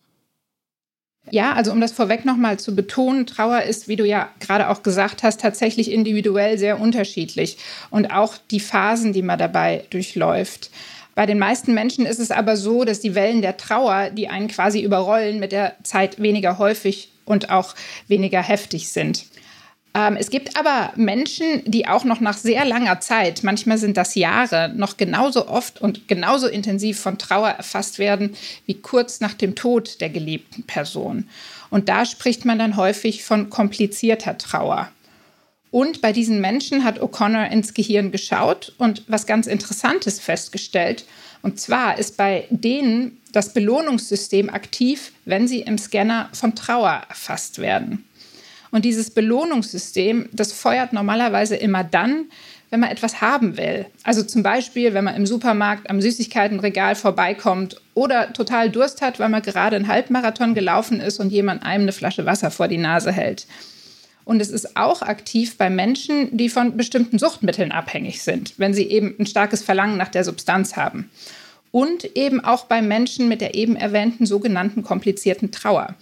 Ja, 1.30 1.54
also 1.54 1.72
um 1.72 1.80
das 1.80 1.92
vorweg 1.92 2.24
nochmal 2.24 2.58
zu 2.58 2.74
betonen, 2.74 3.26
Trauer 3.26 3.62
ist, 3.62 3.88
wie 3.88 3.96
du 3.96 4.04
ja 4.04 4.28
gerade 4.40 4.68
auch 4.68 4.82
gesagt 4.82 5.22
hast, 5.22 5.40
tatsächlich 5.40 5.90
individuell 5.90 6.58
sehr 6.58 6.80
unterschiedlich 6.80 7.56
und 7.90 8.12
auch 8.12 8.34
die 8.50 8.60
Phasen, 8.60 9.14
die 9.14 9.22
man 9.22 9.38
dabei 9.38 9.84
durchläuft. 9.88 10.70
Bei 11.14 11.26
den 11.26 11.38
meisten 11.38 11.72
Menschen 11.72 12.06
ist 12.06 12.18
es 12.18 12.30
aber 12.30 12.56
so, 12.56 12.84
dass 12.84 13.00
die 13.00 13.14
Wellen 13.14 13.40
der 13.40 13.56
Trauer, 13.56 14.10
die 14.10 14.28
einen 14.28 14.48
quasi 14.48 14.82
überrollen, 14.82 15.38
mit 15.38 15.52
der 15.52 15.76
Zeit 15.82 16.20
weniger 16.20 16.58
häufig 16.58 17.10
und 17.24 17.50
auch 17.50 17.74
weniger 18.08 18.42
heftig 18.42 18.90
sind. 18.90 19.24
Ähm, 19.94 20.16
es 20.16 20.30
gibt 20.30 20.56
aber 20.56 20.92
Menschen, 20.96 21.62
die 21.64 21.86
auch 21.86 22.04
noch 22.04 22.20
nach 22.20 22.36
sehr 22.36 22.64
langer 22.64 23.00
Zeit, 23.00 23.44
manchmal 23.44 23.78
sind 23.78 23.96
das 23.96 24.16
Jahre, 24.16 24.72
noch 24.74 24.96
genauso 24.96 25.48
oft 25.48 25.80
und 25.80 26.08
genauso 26.08 26.48
intensiv 26.48 26.98
von 26.98 27.16
Trauer 27.16 27.50
erfasst 27.50 27.98
werden 27.98 28.36
wie 28.66 28.74
kurz 28.74 29.20
nach 29.20 29.34
dem 29.34 29.54
Tod 29.54 30.00
der 30.00 30.10
geliebten 30.10 30.64
Person. 30.64 31.28
Und 31.70 31.88
da 31.88 32.04
spricht 32.04 32.44
man 32.44 32.58
dann 32.58 32.76
häufig 32.76 33.24
von 33.24 33.50
komplizierter 33.50 34.36
Trauer. 34.36 34.90
Und 35.70 36.02
bei 36.02 36.12
diesen 36.12 36.40
Menschen 36.40 36.84
hat 36.84 37.00
O'Connor 37.00 37.50
ins 37.50 37.74
Gehirn 37.74 38.12
geschaut 38.12 38.72
und 38.78 39.02
was 39.08 39.26
ganz 39.26 39.48
Interessantes 39.48 40.20
festgestellt. 40.20 41.04
Und 41.42 41.58
zwar 41.58 41.98
ist 41.98 42.16
bei 42.16 42.46
denen 42.48 43.20
das 43.32 43.52
Belohnungssystem 43.52 44.50
aktiv, 44.50 45.12
wenn 45.24 45.48
sie 45.48 45.62
im 45.62 45.76
Scanner 45.76 46.28
von 46.32 46.54
Trauer 46.54 47.02
erfasst 47.08 47.58
werden. 47.58 48.04
Und 48.74 48.84
dieses 48.84 49.10
Belohnungssystem, 49.10 50.30
das 50.32 50.52
feuert 50.52 50.92
normalerweise 50.92 51.54
immer 51.54 51.84
dann, 51.84 52.24
wenn 52.70 52.80
man 52.80 52.90
etwas 52.90 53.20
haben 53.20 53.56
will. 53.56 53.86
Also 54.02 54.24
zum 54.24 54.42
Beispiel, 54.42 54.94
wenn 54.94 55.04
man 55.04 55.14
im 55.14 55.26
Supermarkt 55.26 55.88
am 55.88 56.00
Süßigkeitenregal 56.00 56.96
vorbeikommt 56.96 57.80
oder 57.94 58.32
total 58.32 58.70
Durst 58.70 59.00
hat, 59.00 59.20
weil 59.20 59.28
man 59.28 59.42
gerade 59.42 59.76
einen 59.76 59.86
Halbmarathon 59.86 60.54
gelaufen 60.54 60.98
ist 60.98 61.20
und 61.20 61.30
jemand 61.30 61.62
einem 61.62 61.84
eine 61.84 61.92
Flasche 61.92 62.26
Wasser 62.26 62.50
vor 62.50 62.66
die 62.66 62.78
Nase 62.78 63.12
hält. 63.12 63.46
Und 64.24 64.42
es 64.42 64.50
ist 64.50 64.76
auch 64.76 65.02
aktiv 65.02 65.56
bei 65.56 65.70
Menschen, 65.70 66.36
die 66.36 66.48
von 66.48 66.76
bestimmten 66.76 67.20
Suchtmitteln 67.20 67.70
abhängig 67.70 68.22
sind, 68.22 68.54
wenn 68.58 68.74
sie 68.74 68.90
eben 68.90 69.14
ein 69.20 69.26
starkes 69.26 69.62
Verlangen 69.62 69.98
nach 69.98 70.08
der 70.08 70.24
Substanz 70.24 70.74
haben. 70.74 71.08
Und 71.74 72.16
eben 72.16 72.38
auch 72.38 72.66
bei 72.66 72.82
Menschen 72.82 73.26
mit 73.26 73.40
der 73.40 73.56
eben 73.56 73.74
erwähnten 73.74 74.26
sogenannten 74.26 74.84
komplizierten 74.84 75.50
Trauer. 75.50 75.96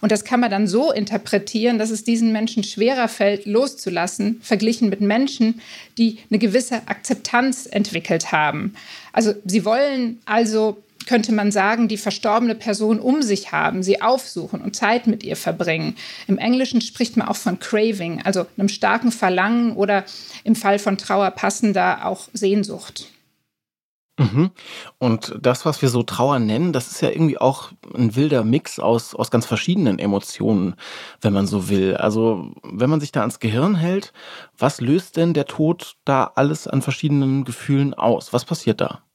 Und 0.00 0.12
das 0.12 0.24
kann 0.24 0.38
man 0.38 0.52
dann 0.52 0.68
so 0.68 0.92
interpretieren, 0.92 1.80
dass 1.80 1.90
es 1.90 2.04
diesen 2.04 2.30
Menschen 2.30 2.62
schwerer 2.62 3.08
fällt, 3.08 3.44
loszulassen, 3.44 4.38
verglichen 4.40 4.88
mit 4.88 5.00
Menschen, 5.00 5.60
die 5.98 6.18
eine 6.30 6.38
gewisse 6.38 6.86
Akzeptanz 6.86 7.66
entwickelt 7.68 8.30
haben. 8.30 8.74
Also 9.12 9.34
sie 9.44 9.64
wollen 9.64 10.20
also 10.26 10.76
könnte 11.06 11.32
man 11.32 11.50
sagen, 11.50 11.88
die 11.88 11.96
verstorbene 11.96 12.54
Person 12.54 13.00
um 13.00 13.20
sich 13.20 13.50
haben, 13.50 13.82
sie 13.82 14.00
aufsuchen 14.00 14.60
und 14.60 14.76
Zeit 14.76 15.08
mit 15.08 15.24
ihr 15.24 15.36
verbringen. 15.36 15.96
Im 16.28 16.38
Englischen 16.38 16.80
spricht 16.80 17.16
man 17.16 17.26
auch 17.26 17.36
von 17.36 17.58
Craving, 17.58 18.22
also 18.22 18.46
einem 18.56 18.68
starken 18.68 19.10
Verlangen 19.10 19.72
oder 19.72 20.04
im 20.44 20.54
Fall 20.54 20.78
von 20.78 20.98
Trauer 20.98 21.32
passender 21.32 22.06
auch 22.06 22.28
Sehnsucht. 22.32 23.08
Mhm. 24.18 24.50
Und 24.98 25.36
das, 25.40 25.66
was 25.66 25.82
wir 25.82 25.90
so 25.90 26.02
Trauer 26.02 26.38
nennen, 26.38 26.72
das 26.72 26.90
ist 26.90 27.02
ja 27.02 27.10
irgendwie 27.10 27.36
auch 27.38 27.72
ein 27.94 28.16
wilder 28.16 28.44
Mix 28.44 28.78
aus, 28.78 29.14
aus 29.14 29.30
ganz 29.30 29.44
verschiedenen 29.44 29.98
Emotionen, 29.98 30.76
wenn 31.20 31.34
man 31.34 31.46
so 31.46 31.68
will. 31.68 31.96
Also, 31.96 32.52
wenn 32.62 32.88
man 32.88 33.00
sich 33.00 33.12
da 33.12 33.20
ans 33.20 33.40
Gehirn 33.40 33.74
hält, 33.74 34.14
was 34.56 34.80
löst 34.80 35.18
denn 35.18 35.34
der 35.34 35.44
Tod 35.46 35.96
da 36.06 36.32
alles 36.34 36.66
an 36.66 36.80
verschiedenen 36.80 37.44
Gefühlen 37.44 37.92
aus? 37.92 38.32
Was 38.32 38.46
passiert 38.46 38.80
da? 38.80 39.05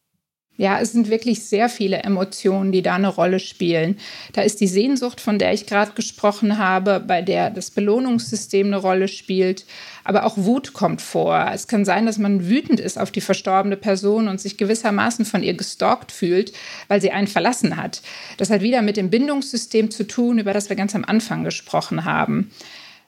Ja, 0.58 0.80
es 0.80 0.92
sind 0.92 1.10
wirklich 1.10 1.46
sehr 1.46 1.70
viele 1.70 2.04
Emotionen, 2.04 2.72
die 2.72 2.82
da 2.82 2.96
eine 2.96 3.08
Rolle 3.08 3.40
spielen. 3.40 3.98
Da 4.34 4.42
ist 4.42 4.60
die 4.60 4.68
Sehnsucht, 4.68 5.20
von 5.20 5.40
der 5.40 5.54
ich 5.54 5.66
gerade 5.66 5.94
gesprochen 5.94 6.58
habe, 6.58 7.00
bei 7.00 7.22
der 7.22 7.50
das 7.50 7.72
Belohnungssystem 7.72 8.68
eine 8.68 8.78
Rolle 8.78 9.08
spielt. 9.08 9.66
Aber 10.04 10.26
auch 10.26 10.38
Wut 10.38 10.74
kommt 10.74 11.02
vor. 11.02 11.50
Es 11.54 11.68
kann 11.68 11.86
sein, 11.86 12.06
dass 12.06 12.18
man 12.18 12.48
wütend 12.48 12.80
ist 12.80 13.00
auf 13.00 13.12
die 13.12 13.22
verstorbene 13.22 13.78
Person 13.78 14.28
und 14.28 14.42
sich 14.42 14.58
gewissermaßen 14.58 15.26
von 15.26 15.42
ihr 15.42 15.54
gestalkt 15.54 16.12
fühlt, 16.12 16.54
weil 16.90 17.02
sie 17.02 17.12
einen 17.12 17.28
verlassen 17.28 17.78
hat. 17.78 18.02
Das 18.38 18.50
hat 18.50 18.62
wieder 18.62 18.82
mit 18.82 18.98
dem 18.98 19.10
Bindungssystem 19.10 19.90
zu 19.90 20.06
tun, 20.06 20.38
über 20.38 20.54
das 20.54 20.70
wir 20.70 20.76
ganz 20.76 20.94
am 20.94 21.06
Anfang 21.06 21.44
gesprochen 21.44 22.06
haben 22.06 22.52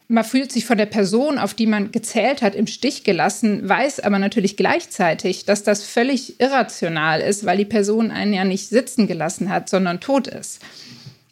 man 0.07 0.23
fühlt 0.23 0.51
sich 0.51 0.65
von 0.65 0.77
der 0.77 0.85
Person, 0.85 1.37
auf 1.37 1.53
die 1.53 1.65
man 1.65 1.91
gezählt 1.91 2.41
hat, 2.41 2.55
im 2.55 2.67
Stich 2.67 3.03
gelassen, 3.03 3.67
weiß 3.67 4.01
aber 4.01 4.19
natürlich 4.19 4.57
gleichzeitig, 4.57 5.45
dass 5.45 5.63
das 5.63 5.83
völlig 5.83 6.39
irrational 6.39 7.21
ist, 7.21 7.45
weil 7.45 7.57
die 7.57 7.65
Person 7.65 8.11
einen 8.11 8.33
ja 8.33 8.43
nicht 8.43 8.69
sitzen 8.69 9.07
gelassen 9.07 9.49
hat, 9.49 9.69
sondern 9.69 9.99
tot 9.99 10.27
ist. 10.27 10.61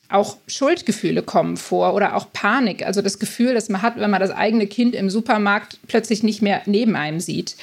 Auch 0.10 0.38
Schuldgefühle 0.48 1.24
kommen 1.24 1.58
vor 1.58 1.94
oder 1.94 2.16
auch 2.16 2.34
Panik, 2.34 2.86
also 2.86 3.01
das 3.01 3.20
Gefühl, 3.20 3.54
das 3.54 3.70
man 3.70 3.82
hat, 3.82 3.98
wenn 3.98 4.10
man 4.10 4.20
das 4.20 4.32
eigene 4.32 4.68
Kind 4.68 4.94
im 4.96 5.10
Supermarkt 5.10 5.80
plötzlich 5.88 6.24
nicht 6.24 6.42
mehr 6.42 6.62
neben 6.66 6.96
einem 6.96 7.20
sieht. 7.20 7.56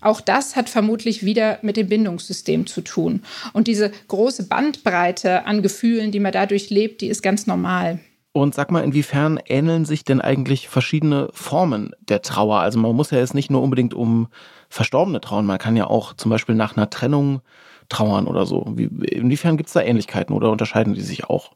Auch 0.00 0.20
das 0.20 0.54
hat 0.54 0.68
vermutlich 0.68 1.24
wieder 1.24 1.58
mit 1.62 1.78
dem 1.78 1.88
Bindungssystem 1.88 2.66
zu 2.66 2.82
tun. 2.82 3.22
Und 3.54 3.66
diese 3.68 3.90
große 4.08 4.44
Bandbreite 4.44 5.46
an 5.46 5.62
Gefühlen, 5.62 6.12
die 6.12 6.20
man 6.20 6.32
dadurch 6.32 6.68
lebt, 6.68 7.00
die 7.00 7.08
ist 7.08 7.22
ganz 7.22 7.46
normal. 7.46 7.98
Und 8.36 8.52
sag 8.52 8.72
mal, 8.72 8.82
inwiefern 8.82 9.38
ähneln 9.46 9.84
sich 9.84 10.02
denn 10.02 10.20
eigentlich 10.20 10.68
verschiedene 10.68 11.28
Formen 11.32 11.92
der 12.00 12.20
Trauer? 12.20 12.58
Also 12.58 12.80
man 12.80 12.96
muss 12.96 13.12
ja 13.12 13.18
jetzt 13.18 13.32
nicht 13.32 13.48
nur 13.48 13.62
unbedingt 13.62 13.94
um 13.94 14.26
Verstorbene 14.68 15.20
trauern, 15.20 15.46
man 15.46 15.58
kann 15.58 15.76
ja 15.76 15.86
auch 15.86 16.14
zum 16.14 16.32
Beispiel 16.32 16.56
nach 16.56 16.76
einer 16.76 16.90
Trennung 16.90 17.42
trauern 17.88 18.26
oder 18.26 18.44
so. 18.44 18.66
Wie, 18.74 18.86
inwiefern 19.06 19.56
gibt 19.56 19.68
es 19.68 19.72
da 19.74 19.82
Ähnlichkeiten 19.82 20.34
oder 20.34 20.50
unterscheiden 20.50 20.94
die 20.94 21.00
sich 21.00 21.26
auch? 21.26 21.52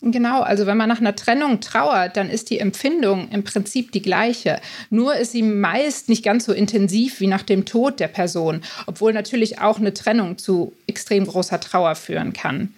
Genau, 0.00 0.42
also 0.42 0.66
wenn 0.66 0.76
man 0.76 0.88
nach 0.88 1.00
einer 1.00 1.14
Trennung 1.14 1.60
trauert, 1.60 2.16
dann 2.16 2.28
ist 2.28 2.50
die 2.50 2.58
Empfindung 2.58 3.28
im 3.30 3.44
Prinzip 3.44 3.92
die 3.92 4.02
gleiche. 4.02 4.60
Nur 4.90 5.14
ist 5.14 5.30
sie 5.30 5.42
meist 5.44 6.08
nicht 6.08 6.24
ganz 6.24 6.44
so 6.44 6.52
intensiv 6.52 7.20
wie 7.20 7.28
nach 7.28 7.42
dem 7.42 7.66
Tod 7.66 8.00
der 8.00 8.08
Person, 8.08 8.62
obwohl 8.86 9.12
natürlich 9.12 9.60
auch 9.60 9.78
eine 9.78 9.94
Trennung 9.94 10.38
zu 10.38 10.72
extrem 10.88 11.24
großer 11.24 11.60
Trauer 11.60 11.94
führen 11.94 12.32
kann. 12.32 12.74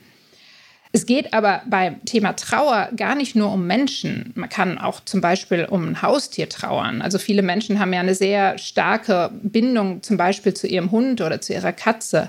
Es 0.93 1.07
geht 1.07 1.33
aber 1.35 1.63
beim 1.67 2.05
Thema 2.05 2.33
Trauer 2.33 2.89
gar 2.97 3.15
nicht 3.15 3.37
nur 3.37 3.53
um 3.53 3.65
Menschen. 3.65 4.33
Man 4.35 4.49
kann 4.49 4.77
auch 4.77 4.99
zum 5.05 5.21
Beispiel 5.21 5.65
um 5.65 5.91
ein 5.91 6.03
Haustier 6.03 6.49
trauern. 6.49 7.01
Also 7.01 7.19
viele 7.19 7.43
Menschen 7.43 7.79
haben 7.79 7.93
ja 7.93 8.01
eine 8.01 8.17
sehr 8.17 8.59
starke 8.59 9.31
Bindung 9.43 10.03
zum 10.03 10.17
Beispiel 10.17 10.53
zu 10.53 10.67
ihrem 10.67 10.91
Hund 10.91 11.21
oder 11.21 11.41
zu 11.41 11.53
ihrer 11.53 11.73
Katze. 11.73 12.29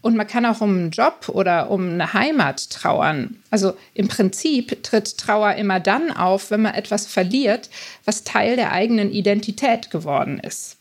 Und 0.00 0.16
man 0.16 0.26
kann 0.26 0.46
auch 0.46 0.62
um 0.62 0.70
einen 0.70 0.90
Job 0.92 1.28
oder 1.28 1.70
um 1.70 1.90
eine 1.90 2.14
Heimat 2.14 2.70
trauern. 2.70 3.36
Also 3.50 3.74
im 3.92 4.08
Prinzip 4.08 4.82
tritt 4.82 5.18
Trauer 5.18 5.56
immer 5.56 5.78
dann 5.78 6.10
auf, 6.10 6.50
wenn 6.50 6.62
man 6.62 6.74
etwas 6.74 7.06
verliert, 7.06 7.68
was 8.06 8.24
Teil 8.24 8.56
der 8.56 8.72
eigenen 8.72 9.12
Identität 9.12 9.90
geworden 9.90 10.40
ist. 10.40 10.79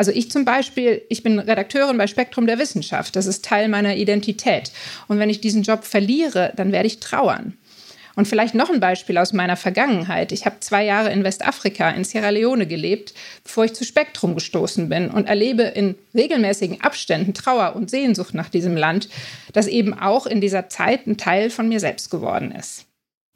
Also 0.00 0.12
ich 0.12 0.30
zum 0.30 0.46
Beispiel, 0.46 1.02
ich 1.10 1.22
bin 1.22 1.38
Redakteurin 1.38 1.98
bei 1.98 2.06
Spektrum 2.06 2.46
der 2.46 2.58
Wissenschaft. 2.58 3.16
Das 3.16 3.26
ist 3.26 3.44
Teil 3.44 3.68
meiner 3.68 3.96
Identität. 3.96 4.72
Und 5.08 5.18
wenn 5.18 5.28
ich 5.28 5.42
diesen 5.42 5.62
Job 5.62 5.84
verliere, 5.84 6.54
dann 6.56 6.72
werde 6.72 6.86
ich 6.86 7.00
trauern. 7.00 7.58
Und 8.16 8.26
vielleicht 8.26 8.54
noch 8.54 8.70
ein 8.70 8.80
Beispiel 8.80 9.18
aus 9.18 9.34
meiner 9.34 9.58
Vergangenheit. 9.58 10.32
Ich 10.32 10.46
habe 10.46 10.56
zwei 10.60 10.86
Jahre 10.86 11.12
in 11.12 11.22
Westafrika, 11.22 11.90
in 11.90 12.04
Sierra 12.04 12.30
Leone 12.30 12.66
gelebt, 12.66 13.12
bevor 13.44 13.66
ich 13.66 13.74
zu 13.74 13.84
Spektrum 13.84 14.34
gestoßen 14.34 14.88
bin 14.88 15.10
und 15.10 15.28
erlebe 15.28 15.64
in 15.64 15.96
regelmäßigen 16.14 16.80
Abständen 16.80 17.34
Trauer 17.34 17.76
und 17.76 17.90
Sehnsucht 17.90 18.32
nach 18.32 18.48
diesem 18.48 18.78
Land, 18.78 19.10
das 19.52 19.66
eben 19.66 19.92
auch 19.92 20.24
in 20.24 20.40
dieser 20.40 20.70
Zeit 20.70 21.06
ein 21.06 21.18
Teil 21.18 21.50
von 21.50 21.68
mir 21.68 21.78
selbst 21.78 22.10
geworden 22.10 22.52
ist. 22.52 22.86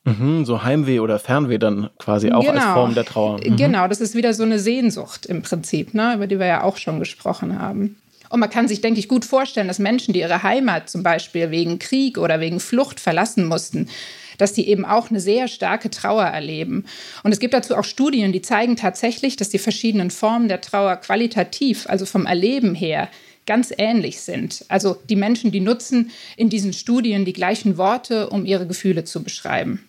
Mhm, 0.05 0.45
so 0.45 0.63
Heimweh 0.63 1.01
oder 1.01 1.19
Fernweh 1.19 1.59
dann 1.59 1.89
quasi 1.99 2.31
auch 2.31 2.45
genau. 2.45 2.53
als 2.53 2.65
Form 2.65 2.95
der 2.95 3.05
Trauer. 3.07 3.41
Mhm. 3.43 3.57
Genau, 3.57 3.89
das 3.89 4.01
ist 4.01 4.15
wieder 4.15 4.35
so 4.35 4.43
eine 4.43 4.59
Sehnsucht 4.59 5.25
im 5.27 5.43
Prinzip, 5.43 5.95
ne, 5.95 6.15
über 6.15 6.27
die 6.27 6.39
wir 6.39 6.47
ja 6.47 6.63
auch 6.63 6.77
schon 6.77 6.99
gesprochen 6.99 7.59
haben. 7.59 7.97
Und 8.29 8.41
man 8.41 8.51
kann 8.51 8.69
sich, 8.69 8.81
denke 8.81 9.01
ich, 9.01 9.09
gut 9.09 9.25
vorstellen, 9.25 9.69
dass 9.69 9.79
Menschen, 9.79 10.13
die 10.13 10.21
ihre 10.21 10.43
Heimat 10.43 10.91
zum 10.91 11.03
Beispiel 11.03 11.51
wegen 11.51 11.79
Krieg 11.79 12.19
oder 12.19 12.41
wegen 12.41 12.61
Flucht 12.61 13.01
verlassen 13.01 13.47
mussten, 13.47 13.89
dass 14.39 14.53
die 14.53 14.69
eben 14.69 14.85
auch 14.85 15.11
eine 15.11 15.21
sehr 15.21 15.49
starke 15.49 15.89
Trauer 15.89 16.25
erleben. 16.25 16.85
Und 17.23 17.33
es 17.33 17.39
gibt 17.39 17.55
dazu 17.55 17.77
auch 17.77 17.85
Studien, 17.85 18.33
die 18.33 18.43
zeigen 18.43 18.77
tatsächlich, 18.77 19.37
dass 19.37 19.51
die 19.51 19.59
verschiedenen 19.59 20.11
Formen 20.11 20.49
der 20.49 20.61
Trauer 20.61 20.97
qualitativ, 20.97 21.87
also 21.89 22.05
vom 22.07 22.27
Erleben 22.27 22.75
her, 22.75 23.09
ganz 23.47 23.73
ähnlich 23.77 24.21
sind. 24.21 24.65
Also 24.69 24.97
die 25.09 25.17
Menschen, 25.17 25.53
die 25.53 25.61
nutzen 25.61 26.11
in 26.37 26.49
diesen 26.49 26.73
Studien 26.73 27.25
die 27.25 27.33
gleichen 27.33 27.77
Worte, 27.77 28.31
um 28.31 28.45
ihre 28.45 28.67
Gefühle 28.67 29.05
zu 29.05 29.23
beschreiben. 29.23 29.89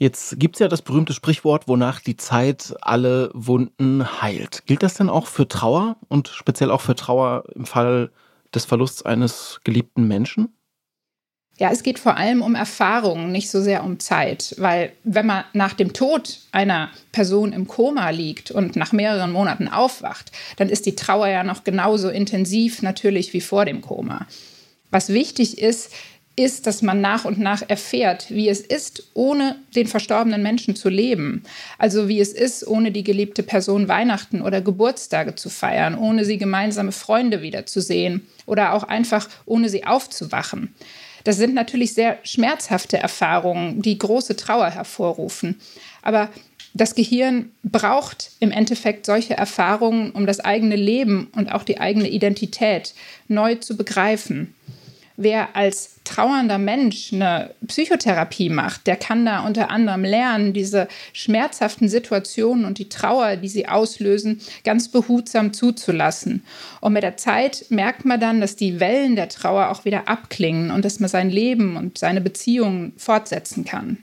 Jetzt 0.00 0.40
gibt 0.40 0.56
es 0.56 0.60
ja 0.60 0.68
das 0.68 0.80
berühmte 0.80 1.12
Sprichwort, 1.12 1.68
wonach 1.68 2.00
die 2.00 2.16
Zeit 2.16 2.74
alle 2.80 3.30
Wunden 3.34 4.22
heilt. 4.22 4.62
Gilt 4.64 4.82
das 4.82 4.94
denn 4.94 5.10
auch 5.10 5.26
für 5.26 5.46
Trauer 5.46 5.96
und 6.08 6.28
speziell 6.28 6.70
auch 6.70 6.80
für 6.80 6.94
Trauer 6.94 7.44
im 7.54 7.66
Fall 7.66 8.10
des 8.54 8.64
Verlusts 8.64 9.04
eines 9.04 9.60
geliebten 9.62 10.08
Menschen? 10.08 10.54
Ja, 11.58 11.70
es 11.70 11.82
geht 11.82 11.98
vor 11.98 12.16
allem 12.16 12.40
um 12.40 12.54
Erfahrungen, 12.54 13.30
nicht 13.30 13.50
so 13.50 13.60
sehr 13.60 13.84
um 13.84 14.00
Zeit. 14.00 14.54
Weil 14.56 14.92
wenn 15.04 15.26
man 15.26 15.44
nach 15.52 15.74
dem 15.74 15.92
Tod 15.92 16.38
einer 16.50 16.88
Person 17.12 17.52
im 17.52 17.68
Koma 17.68 18.08
liegt 18.08 18.50
und 18.50 18.76
nach 18.76 18.92
mehreren 18.92 19.32
Monaten 19.32 19.68
aufwacht, 19.68 20.32
dann 20.56 20.70
ist 20.70 20.86
die 20.86 20.96
Trauer 20.96 21.28
ja 21.28 21.44
noch 21.44 21.62
genauso 21.62 22.08
intensiv 22.08 22.80
natürlich 22.80 23.34
wie 23.34 23.42
vor 23.42 23.66
dem 23.66 23.82
Koma. 23.82 24.26
Was 24.90 25.10
wichtig 25.10 25.58
ist, 25.58 25.92
ist, 26.36 26.66
dass 26.66 26.80
man 26.80 27.00
nach 27.00 27.24
und 27.24 27.38
nach 27.38 27.62
erfährt, 27.68 28.30
wie 28.30 28.48
es 28.48 28.60
ist, 28.60 29.10
ohne 29.14 29.56
den 29.74 29.86
verstorbenen 29.86 30.42
Menschen 30.42 30.74
zu 30.74 30.88
leben. 30.88 31.42
Also 31.76 32.08
wie 32.08 32.20
es 32.20 32.32
ist, 32.32 32.66
ohne 32.66 32.92
die 32.92 33.04
geliebte 33.04 33.42
Person 33.42 33.88
Weihnachten 33.88 34.40
oder 34.40 34.60
Geburtstage 34.60 35.34
zu 35.34 35.50
feiern, 35.50 35.98
ohne 35.98 36.24
sie 36.24 36.38
gemeinsame 36.38 36.92
Freunde 36.92 37.42
wiederzusehen 37.42 38.26
oder 38.46 38.72
auch 38.72 38.84
einfach 38.84 39.28
ohne 39.44 39.68
sie 39.68 39.84
aufzuwachen. 39.84 40.74
Das 41.24 41.36
sind 41.36 41.54
natürlich 41.54 41.92
sehr 41.92 42.18
schmerzhafte 42.22 42.96
Erfahrungen, 42.96 43.82
die 43.82 43.98
große 43.98 44.36
Trauer 44.36 44.70
hervorrufen. 44.70 45.60
Aber 46.00 46.30
Das 46.72 46.94
Gehirn 46.94 47.50
braucht 47.64 48.30
im 48.38 48.52
Endeffekt 48.52 49.04
solche 49.04 49.34
Erfahrungen, 49.34 50.12
um 50.12 50.24
das 50.24 50.38
eigene 50.38 50.76
Leben 50.76 51.28
und 51.34 51.50
auch 51.50 51.64
die 51.64 51.80
eigene 51.80 52.08
Identität 52.08 52.94
neu 53.26 53.56
zu 53.56 53.76
begreifen 53.76 54.54
wer 55.20 55.54
als 55.54 55.96
trauernder 56.04 56.58
Mensch 56.58 57.12
eine 57.12 57.54
Psychotherapie 57.66 58.48
macht, 58.48 58.86
der 58.86 58.96
kann 58.96 59.26
da 59.26 59.46
unter 59.46 59.70
anderem 59.70 60.02
lernen, 60.02 60.52
diese 60.52 60.88
schmerzhaften 61.12 61.88
Situationen 61.88 62.64
und 62.64 62.78
die 62.78 62.88
Trauer, 62.88 63.36
die 63.36 63.48
sie 63.48 63.68
auslösen, 63.68 64.40
ganz 64.64 64.88
behutsam 64.88 65.52
zuzulassen. 65.52 66.42
Und 66.80 66.94
mit 66.94 67.02
der 67.02 67.16
Zeit 67.16 67.66
merkt 67.68 68.04
man 68.04 68.18
dann, 68.18 68.40
dass 68.40 68.56
die 68.56 68.80
Wellen 68.80 69.14
der 69.14 69.28
Trauer 69.28 69.68
auch 69.68 69.84
wieder 69.84 70.08
abklingen 70.08 70.70
und 70.70 70.84
dass 70.84 71.00
man 71.00 71.10
sein 71.10 71.30
Leben 71.30 71.76
und 71.76 71.98
seine 71.98 72.20
Beziehungen 72.20 72.94
fortsetzen 72.96 73.64
kann. 73.64 73.98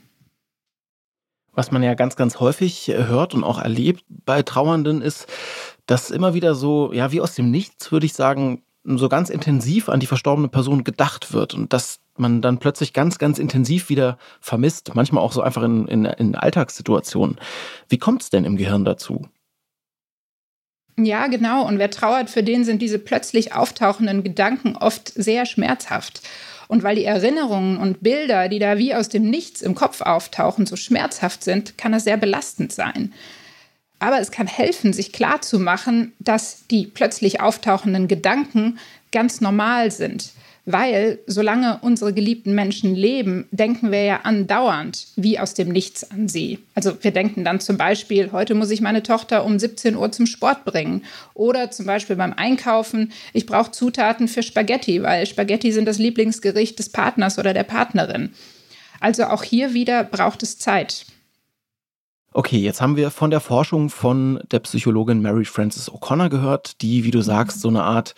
Was 1.54 1.72
man 1.72 1.82
ja 1.82 1.96
ganz, 1.96 2.16
ganz 2.16 2.40
häufig 2.40 2.88
hört 2.94 3.34
und 3.34 3.44
auch 3.44 3.60
erlebt 3.60 4.04
bei 4.08 4.44
Trauernden 4.44 5.02
ist, 5.02 5.26
dass 5.88 6.12
immer 6.12 6.36
wieder 6.36 6.54
so, 6.54 6.94
ja, 6.94 7.12
wie 7.12 7.22
aus 7.22 7.34
dem 7.34 7.50
Nichts, 7.50 7.92
würde 7.92 8.06
ich 8.06 8.14
sagen, 8.14 8.62
so 8.96 9.10
ganz 9.10 9.29
intensiv 9.29 9.89
an 9.89 10.00
die 10.00 10.06
verstorbene 10.06 10.48
Person 10.48 10.86
gedacht 10.86 11.34
wird 11.34 11.53
und 11.53 11.74
dass 11.74 12.00
man 12.15 12.41
dann 12.41 12.60
plötzlich 12.60 12.94
ganz, 12.94 13.17
ganz 13.17 13.38
intensiv 13.38 13.89
wieder 13.89 14.17
vermisst, 14.39 14.96
manchmal 14.96 15.24
auch 15.24 15.34
so 15.34 15.41
einfach 15.41 15.63
in, 15.63 15.88
in, 15.88 16.06
in 16.06 16.36
Alltagssituationen. 16.36 17.38
Wie 17.89 17.98
kommt 17.98 18.22
es 18.22 18.29
denn 18.29 18.46
im 18.46 18.56
Gehirn 18.56 18.86
dazu? 18.86 19.27
Ja, 21.00 21.27
genau. 21.27 21.67
Und 21.67 21.77
wer 21.77 21.91
trauert, 21.91 22.29
für 22.29 22.41
den 22.41 22.63
sind 22.63 22.82
diese 22.82 22.98
plötzlich 22.98 23.53
auftauchenden 23.53 24.24
Gedanken 24.24 24.75
oft 24.75 25.10
sehr 25.10 25.46
schmerzhaft. 25.46 26.22
Und 26.67 26.84
weil 26.84 26.96
die 26.96 27.06
Erinnerungen 27.06 27.77
und 27.77 28.01
Bilder, 28.01 28.50
die 28.50 28.60
da 28.60 28.77
wie 28.77 28.96
aus 28.96 29.08
dem 29.08 29.29
Nichts 29.29 29.62
im 29.62 29.75
Kopf 29.75 30.01
auftauchen, 30.01 30.65
so 30.65 30.75
schmerzhaft 30.75 31.44
sind, 31.44 31.77
kann 31.77 31.91
das 31.91 32.03
sehr 32.03 32.17
belastend 32.17 32.72
sein. 32.72 33.13
Aber 34.00 34.20
es 34.20 34.32
kann 34.32 34.48
helfen, 34.48 34.94
sich 34.94 35.12
klarzumachen, 35.12 36.13
dass 36.20 36.68
die 36.70 36.86
plötzlich 36.86 37.42
auftauchenden 37.42 38.08
Gedanken 38.08 38.77
ganz 39.12 39.42
normal 39.42 39.92
sind. 39.92 40.32
Weil 40.70 41.20
solange 41.27 41.80
unsere 41.82 42.12
geliebten 42.12 42.54
Menschen 42.54 42.94
leben, 42.94 43.48
denken 43.51 43.89
wir 43.89 44.04
ja 44.04 44.20
andauernd 44.24 45.08
wie 45.16 45.39
aus 45.39 45.54
dem 45.54 45.70
Nichts 45.70 46.12
an 46.12 46.27
sie. 46.27 46.60
Also 46.75 47.01
wir 47.01 47.12
denken 47.12 47.46
dann 47.46 47.62
zum 47.62 47.77
Beispiel, 47.77 48.34
heute 48.34 48.54
muss 48.54 48.70
ich 48.70 48.82
meine 48.82 49.01
Tochter 49.01 49.46
um 49.46 49.58
17 49.58 49.96
Uhr 49.96 50.12
zum 50.12 50.25
Sport 50.25 50.66
bringen. 50.66 51.04
Oder 51.34 51.72
zum 51.72 51.86
Beispiel 51.86 52.18
beim 52.18 52.34
Einkaufen, 52.34 53.13
ich 53.32 53.46
brauche 53.46 53.72
Zutaten 53.72 54.27
für 54.27 54.44
Spaghetti, 54.44 55.01
weil 55.04 55.25
Spaghetti 55.25 55.72
sind 55.72 55.86
das 55.86 56.00
Lieblingsgericht 56.00 56.77
des 56.77 56.89
Partners 56.89 57.39
oder 57.39 57.54
der 57.54 57.63
Partnerin. 57.63 58.34
Also 59.00 59.24
auch 59.24 59.44
hier 59.44 59.74
wieder 59.74 60.04
braucht 60.04 60.44
es 60.44 60.60
Zeit. 60.60 61.06
Okay, 62.38 62.60
jetzt 62.60 62.82
haben 62.82 62.98
wir 62.98 63.10
von 63.10 63.32
der 63.32 63.39
Forschung 63.39 63.89
von 63.89 64.39
der 64.51 64.60
Psychologin 64.60 65.24
Mary 65.24 65.44
Frances 65.44 65.91
O'Connor 65.91 66.29
gehört, 66.29 66.84
die, 66.84 67.03
wie 67.03 67.10
du 67.10 67.24
sagst, 67.24 67.62
so 67.62 67.67
eine 67.67 67.82
Art 67.82 68.13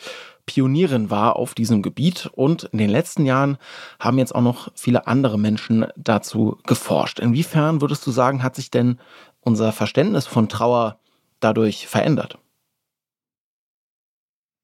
Pionierin 0.45 1.09
war 1.09 1.37
auf 1.37 1.53
diesem 1.53 1.81
Gebiet. 1.81 2.29
Und 2.33 2.65
in 2.73 2.79
den 2.79 2.89
letzten 2.89 3.25
Jahren 3.25 3.57
haben 3.97 4.17
jetzt 4.17 4.35
auch 4.35 4.41
noch 4.41 4.73
viele 4.75 5.07
andere 5.07 5.39
Menschen 5.39 5.85
dazu 5.95 6.57
geforscht. 6.67 7.21
Inwiefern 7.21 7.79
würdest 7.79 8.05
du 8.05 8.11
sagen, 8.11 8.43
hat 8.43 8.57
sich 8.57 8.69
denn 8.69 8.99
unser 9.39 9.71
Verständnis 9.71 10.27
von 10.27 10.49
Trauer 10.49 10.99
dadurch 11.39 11.87
verändert? 11.87 12.37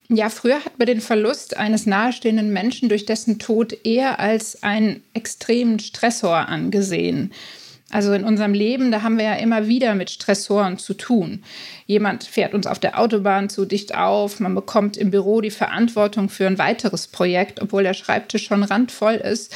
Ja, 0.10 0.30
früher 0.30 0.66
hat 0.66 0.78
man 0.78 0.88
den 0.88 1.00
Verlust 1.00 1.56
eines 1.56 1.86
nahestehenden 1.86 2.52
Menschen 2.52 2.90
durch 2.90 3.06
dessen 3.06 3.40
Tod 3.40 3.72
eher 3.86 4.20
als 4.20 4.64
einen 4.64 5.02
extremen 5.14 5.80
Stressor 5.80 6.36
angesehen. 6.50 7.32
Also 7.92 8.14
in 8.14 8.24
unserem 8.24 8.54
Leben, 8.54 8.92
da 8.92 9.04
haben 9.04 9.18
wir 9.18 9.26
ja 9.26 9.36
immer 9.36 9.68
wieder 9.68 9.94
mit 9.94 10.10
Stressoren 10.10 10.78
zu 10.78 10.96
tun. 10.96 11.44
Jemand 11.86 12.24
fährt 12.24 12.54
uns 12.54 12.66
auf 12.66 12.80
der 12.80 13.00
Autobahn 13.00 13.48
zu 13.48 13.66
dicht 13.66 13.96
auf, 13.96 14.40
man 14.40 14.56
bekommt 14.56 14.98
im 14.98 15.12
Büro 15.12 15.40
die 15.40 15.52
Verantwortung 15.52 16.30
für 16.30 16.48
ein 16.48 16.58
weiteres 16.58 17.08
Projekt, 17.08 17.62
obwohl 17.62 17.84
der 17.84 17.94
Schreibtisch 17.94 18.46
schon 18.48 18.64
randvoll 18.64 19.16
ist. 19.16 19.56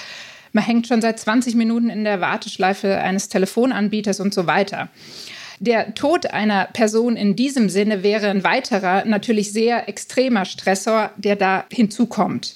Man 0.53 0.63
hängt 0.63 0.88
schon 0.88 1.01
seit 1.01 1.19
20 1.19 1.55
Minuten 1.55 1.89
in 1.89 2.03
der 2.03 2.21
Warteschleife 2.21 2.98
eines 3.00 3.29
Telefonanbieters 3.29 4.19
und 4.19 4.33
so 4.33 4.48
weiter. 4.48 4.89
Der 5.59 5.93
Tod 5.93 6.27
einer 6.27 6.65
Person 6.65 7.17
in 7.17 7.36
diesem 7.36 7.67
Sinne 7.67 8.01
wäre 8.01 8.29
ein 8.29 8.43
weiterer, 8.43 9.03
natürlich 9.05 9.51
sehr 9.51 9.89
extremer 9.89 10.45
Stressor, 10.45 11.12
der 11.17 11.36
da 11.36 11.65
hinzukommt. 11.71 12.55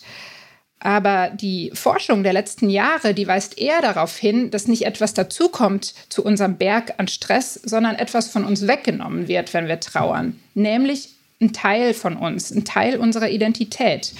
Aber 0.84 1.32
die 1.34 1.72
Forschung 1.74 2.24
der 2.24 2.34
letzten 2.34 2.70
Jahre, 2.70 3.14
die 3.14 3.26
weist 3.26 3.58
eher 3.58 3.82
darauf 3.82 4.18
hin, 4.18 4.52
dass 4.52 4.68
nicht 4.68 4.86
etwas 4.86 5.14
dazukommt 5.14 5.94
zu 6.10 6.26
unserem 6.26 6.58
Berg 6.58 6.96
an 6.98 7.08
Stress, 7.08 7.54
sondern 7.54 7.96
etwas 7.96 8.28
von 8.28 8.44
uns 8.44 8.68
weggenommen 8.68 9.30
wird, 9.30 9.54
wenn 9.54 9.70
wir 9.70 9.80
trauern. 9.80 10.38
Nämlich 10.56 11.12
ein 11.40 11.54
Teil 11.54 11.94
von 11.94 12.18
uns, 12.18 12.52
ein 12.52 12.66
Teil 12.66 12.98
unserer 12.98 13.30
Identität. 13.30 14.12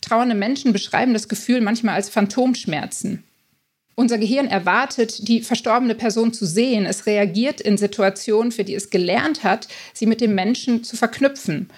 Trauernde 0.00 0.36
Menschen 0.36 0.72
beschreiben 0.72 1.12
das 1.12 1.28
Gefühl 1.28 1.60
manchmal 1.60 1.96
als 1.96 2.08
Phantomschmerzen. 2.08 3.24
Unser 3.96 4.18
Gehirn 4.18 4.46
erwartet, 4.46 5.26
die 5.26 5.42
verstorbene 5.42 5.96
Person 5.96 6.32
zu 6.32 6.46
sehen. 6.46 6.86
Es 6.86 7.06
reagiert 7.06 7.60
in 7.60 7.76
Situationen, 7.76 8.52
für 8.52 8.62
die 8.62 8.76
es 8.76 8.90
gelernt 8.90 9.42
hat, 9.42 9.66
sie 9.92 10.06
mit 10.06 10.20
dem 10.20 10.36
Menschen 10.36 10.84
zu 10.84 10.96
verknüpfen. 10.96 11.68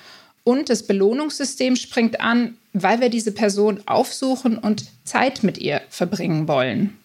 Und 0.44 0.68
das 0.68 0.86
Belohnungssystem 0.86 1.74
springt 1.76 2.20
an, 2.20 2.58
weil 2.74 3.00
wir 3.00 3.08
diese 3.08 3.32
Person 3.32 3.80
aufsuchen 3.86 4.58
und 4.58 4.84
Zeit 5.04 5.42
mit 5.42 5.58
ihr 5.58 5.80
verbringen 5.88 6.46
wollen. 6.48 6.98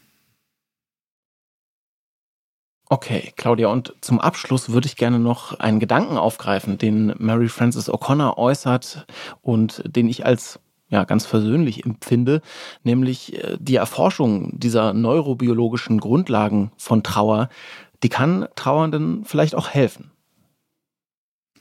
Okay, 2.91 3.32
Claudia, 3.38 3.67
und 3.67 3.93
zum 4.02 4.19
Abschluss 4.19 4.69
würde 4.69 4.88
ich 4.88 4.95
gerne 4.95 5.19
noch 5.19 5.60
einen 5.60 5.80
Gedanken 5.80 6.17
aufgreifen, 6.17 6.80
den 6.80 7.13
Mary 7.19 7.47
Frances 7.47 7.88
O'Connor 7.88 8.38
äußert 8.38 9.06
und 9.41 9.84
den 9.86 10.10
ich 10.10 10.25
als 10.25 10.60
ja, 10.89 11.04
ganz 11.04 11.28
versöhnlich 11.28 11.86
empfinde, 11.86 12.41
nämlich 12.84 13.36
äh, 13.43 13.58
die 13.60 13.75
Erforschung 13.75 14.60
dieser 14.60 14.93
neurobiologischen 14.93 15.99
Grundlagen 15.99 16.71
von 16.78 17.04
Trauer, 17.04 17.49
die 18.02 18.10
kann 18.10 18.47
Trauernden 18.56 19.23
vielleicht 19.23 19.54
auch 19.54 19.69
helfen. 19.69 20.12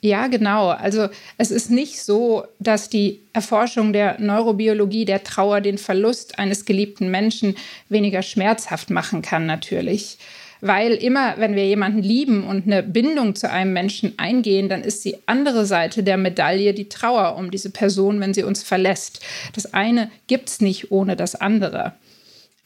Ja, 0.01 0.29
genau. 0.29 0.69
Also 0.69 1.09
es 1.39 1.51
ist 1.51 1.71
nicht 1.71 2.01
so, 2.01 2.45
dass 2.61 2.89
die 2.89 3.21
Erforschung 3.33 3.93
der 3.93 4.21
Neurobiologie 4.21 5.05
der 5.05 5.25
Trauer 5.25 5.61
den 5.61 5.77
Verlust 5.77 6.39
eines 6.39 6.65
geliebten 6.65 7.11
Menschen 7.11 7.57
weniger 7.89 8.23
schmerzhaft 8.23 8.91
machen 8.91 9.23
kann, 9.23 9.47
natürlich. 9.47 10.19
Weil 10.61 10.93
immer, 10.93 11.35
wenn 11.39 11.55
wir 11.55 11.67
jemanden 11.67 12.03
lieben 12.03 12.45
und 12.45 12.67
eine 12.67 12.83
Bindung 12.83 13.35
zu 13.35 13.51
einem 13.51 13.73
Menschen 13.73 14.15
eingehen, 14.19 14.69
dann 14.69 14.83
ist 14.83 15.05
die 15.05 15.17
andere 15.27 15.67
Seite 15.67 16.03
der 16.03 16.17
Medaille 16.17 16.75
die 16.75 16.89
Trauer 16.89 17.37
um 17.37 17.51
diese 17.51 17.71
Person, 17.71 18.21
wenn 18.21 18.35
sie 18.35 18.43
uns 18.43 18.63
verlässt. 18.63 19.21
Das 19.55 19.73
eine 19.73 20.11
gibt 20.27 20.49
es 20.49 20.61
nicht 20.61 20.91
ohne 20.91 21.17
das 21.17 21.37
andere. 21.37 21.95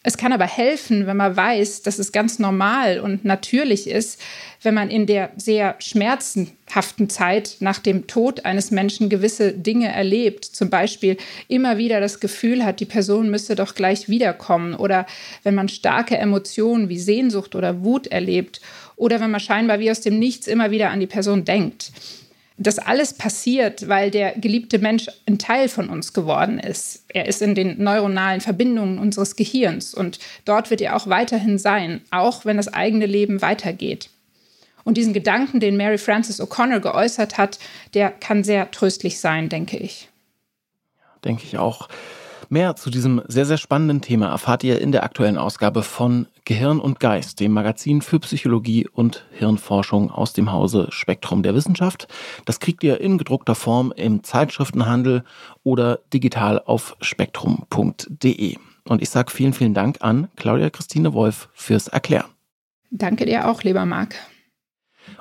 Es 0.04 0.16
kann 0.16 0.32
aber 0.32 0.46
helfen, 0.46 1.06
wenn 1.06 1.16
man 1.16 1.36
weiß, 1.36 1.82
dass 1.82 2.00
es 2.00 2.10
ganz 2.10 2.40
normal 2.40 2.98
und 2.98 3.24
natürlich 3.24 3.88
ist, 3.88 4.20
wenn 4.60 4.74
man 4.74 4.90
in 4.90 5.06
der 5.06 5.30
sehr 5.36 5.76
schmerzenhaften 5.78 7.08
Zeit 7.08 7.56
nach 7.60 7.78
dem 7.78 8.08
Tod 8.08 8.44
eines 8.44 8.72
Menschen 8.72 9.08
gewisse 9.08 9.52
Dinge 9.52 9.92
erlebt. 9.92 10.44
Zum 10.44 10.70
Beispiel 10.70 11.18
immer 11.46 11.78
wieder 11.78 12.00
das 12.00 12.18
Gefühl 12.18 12.64
hat, 12.64 12.80
die 12.80 12.84
Person 12.84 13.30
müsse 13.30 13.54
doch 13.54 13.76
gleich 13.76 14.08
wiederkommen. 14.08 14.74
Oder 14.74 15.06
wenn 15.44 15.54
man 15.54 15.68
starke 15.68 16.16
Emotionen 16.16 16.88
wie 16.88 16.98
Sehnsucht 16.98 17.54
oder 17.54 17.84
Wut 17.84 18.08
erlebt. 18.08 18.60
Oder 18.96 19.20
wenn 19.20 19.30
man 19.30 19.40
scheinbar 19.40 19.78
wie 19.78 19.90
aus 19.90 20.00
dem 20.00 20.18
Nichts 20.18 20.48
immer 20.48 20.72
wieder 20.72 20.90
an 20.90 21.00
die 21.00 21.06
Person 21.06 21.44
denkt 21.44 21.92
das 22.56 22.78
alles 22.78 23.14
passiert, 23.14 23.88
weil 23.88 24.10
der 24.10 24.32
geliebte 24.32 24.78
Mensch 24.78 25.06
ein 25.26 25.38
Teil 25.38 25.68
von 25.68 25.88
uns 25.88 26.12
geworden 26.12 26.58
ist. 26.58 27.04
Er 27.08 27.26
ist 27.26 27.42
in 27.42 27.54
den 27.54 27.82
neuronalen 27.82 28.40
Verbindungen 28.40 28.98
unseres 28.98 29.36
Gehirns 29.36 29.94
und 29.94 30.18
dort 30.44 30.70
wird 30.70 30.80
er 30.80 30.96
auch 30.96 31.06
weiterhin 31.06 31.58
sein, 31.58 32.02
auch 32.10 32.44
wenn 32.44 32.56
das 32.56 32.72
eigene 32.72 33.06
Leben 33.06 33.42
weitergeht. 33.42 34.10
Und 34.84 34.96
diesen 34.96 35.12
Gedanken, 35.12 35.60
den 35.60 35.76
Mary 35.76 35.98
Frances 35.98 36.40
O'Connor 36.40 36.80
geäußert 36.80 37.38
hat, 37.38 37.58
der 37.94 38.10
kann 38.10 38.42
sehr 38.44 38.70
tröstlich 38.70 39.20
sein, 39.20 39.48
denke 39.48 39.76
ich. 39.76 40.08
Denke 41.24 41.44
ich 41.44 41.56
auch. 41.56 41.88
Mehr 42.52 42.76
zu 42.76 42.90
diesem 42.90 43.22
sehr, 43.28 43.46
sehr 43.46 43.56
spannenden 43.56 44.02
Thema 44.02 44.26
erfahrt 44.26 44.62
ihr 44.62 44.78
in 44.78 44.92
der 44.92 45.04
aktuellen 45.04 45.38
Ausgabe 45.38 45.82
von 45.82 46.26
Gehirn 46.44 46.80
und 46.80 47.00
Geist, 47.00 47.40
dem 47.40 47.52
Magazin 47.52 48.02
für 48.02 48.20
Psychologie 48.20 48.86
und 48.92 49.24
Hirnforschung 49.32 50.10
aus 50.10 50.34
dem 50.34 50.52
Hause 50.52 50.88
Spektrum 50.90 51.42
der 51.42 51.54
Wissenschaft. 51.54 52.08
Das 52.44 52.60
kriegt 52.60 52.84
ihr 52.84 53.00
in 53.00 53.16
gedruckter 53.16 53.54
Form 53.54 53.90
im 53.96 54.22
Zeitschriftenhandel 54.22 55.24
oder 55.62 56.00
digital 56.12 56.60
auf 56.60 56.94
spektrum.de. 57.00 58.56
Und 58.86 59.00
ich 59.00 59.08
sage 59.08 59.30
vielen, 59.30 59.54
vielen 59.54 59.72
Dank 59.72 59.96
an 60.02 60.28
Claudia 60.36 60.68
Christine 60.68 61.14
Wolf 61.14 61.48
fürs 61.54 61.88
Erklären. 61.88 62.26
Danke 62.90 63.24
dir 63.24 63.48
auch, 63.48 63.62
lieber 63.62 63.86
Marc. 63.86 64.14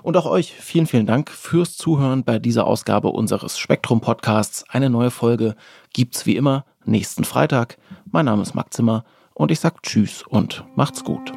Und 0.04 0.18
auch 0.18 0.26
euch 0.26 0.54
vielen, 0.54 0.88
vielen 0.88 1.06
Dank 1.06 1.30
fürs 1.30 1.78
Zuhören 1.78 2.24
bei 2.24 2.40
dieser 2.40 2.68
Ausgabe 2.68 3.10
unseres 3.10 3.58
Spektrum 3.58 4.02
Podcasts. 4.02 4.64
Eine 4.70 4.90
neue 4.90 5.12
Folge 5.12 5.56
gibt's 5.94 6.26
wie 6.26 6.36
immer 6.36 6.66
nächsten 6.86 7.24
Freitag. 7.24 7.78
Mein 8.12 8.26
Name 8.26 8.42
ist 8.42 8.56
Marc 8.56 8.74
Zimmer 8.74 9.04
und 9.34 9.52
ich 9.52 9.60
sage 9.60 9.76
Tschüss 9.84 10.24
und 10.28 10.64
macht's 10.76 11.04
gut. 11.04 11.32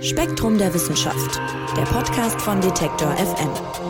Spektrum 0.00 0.58
der 0.58 0.74
Wissenschaft, 0.74 1.40
der 1.76 1.84
Podcast 1.84 2.40
von 2.40 2.60
Detektor 2.60 3.12
FM. 3.12 3.81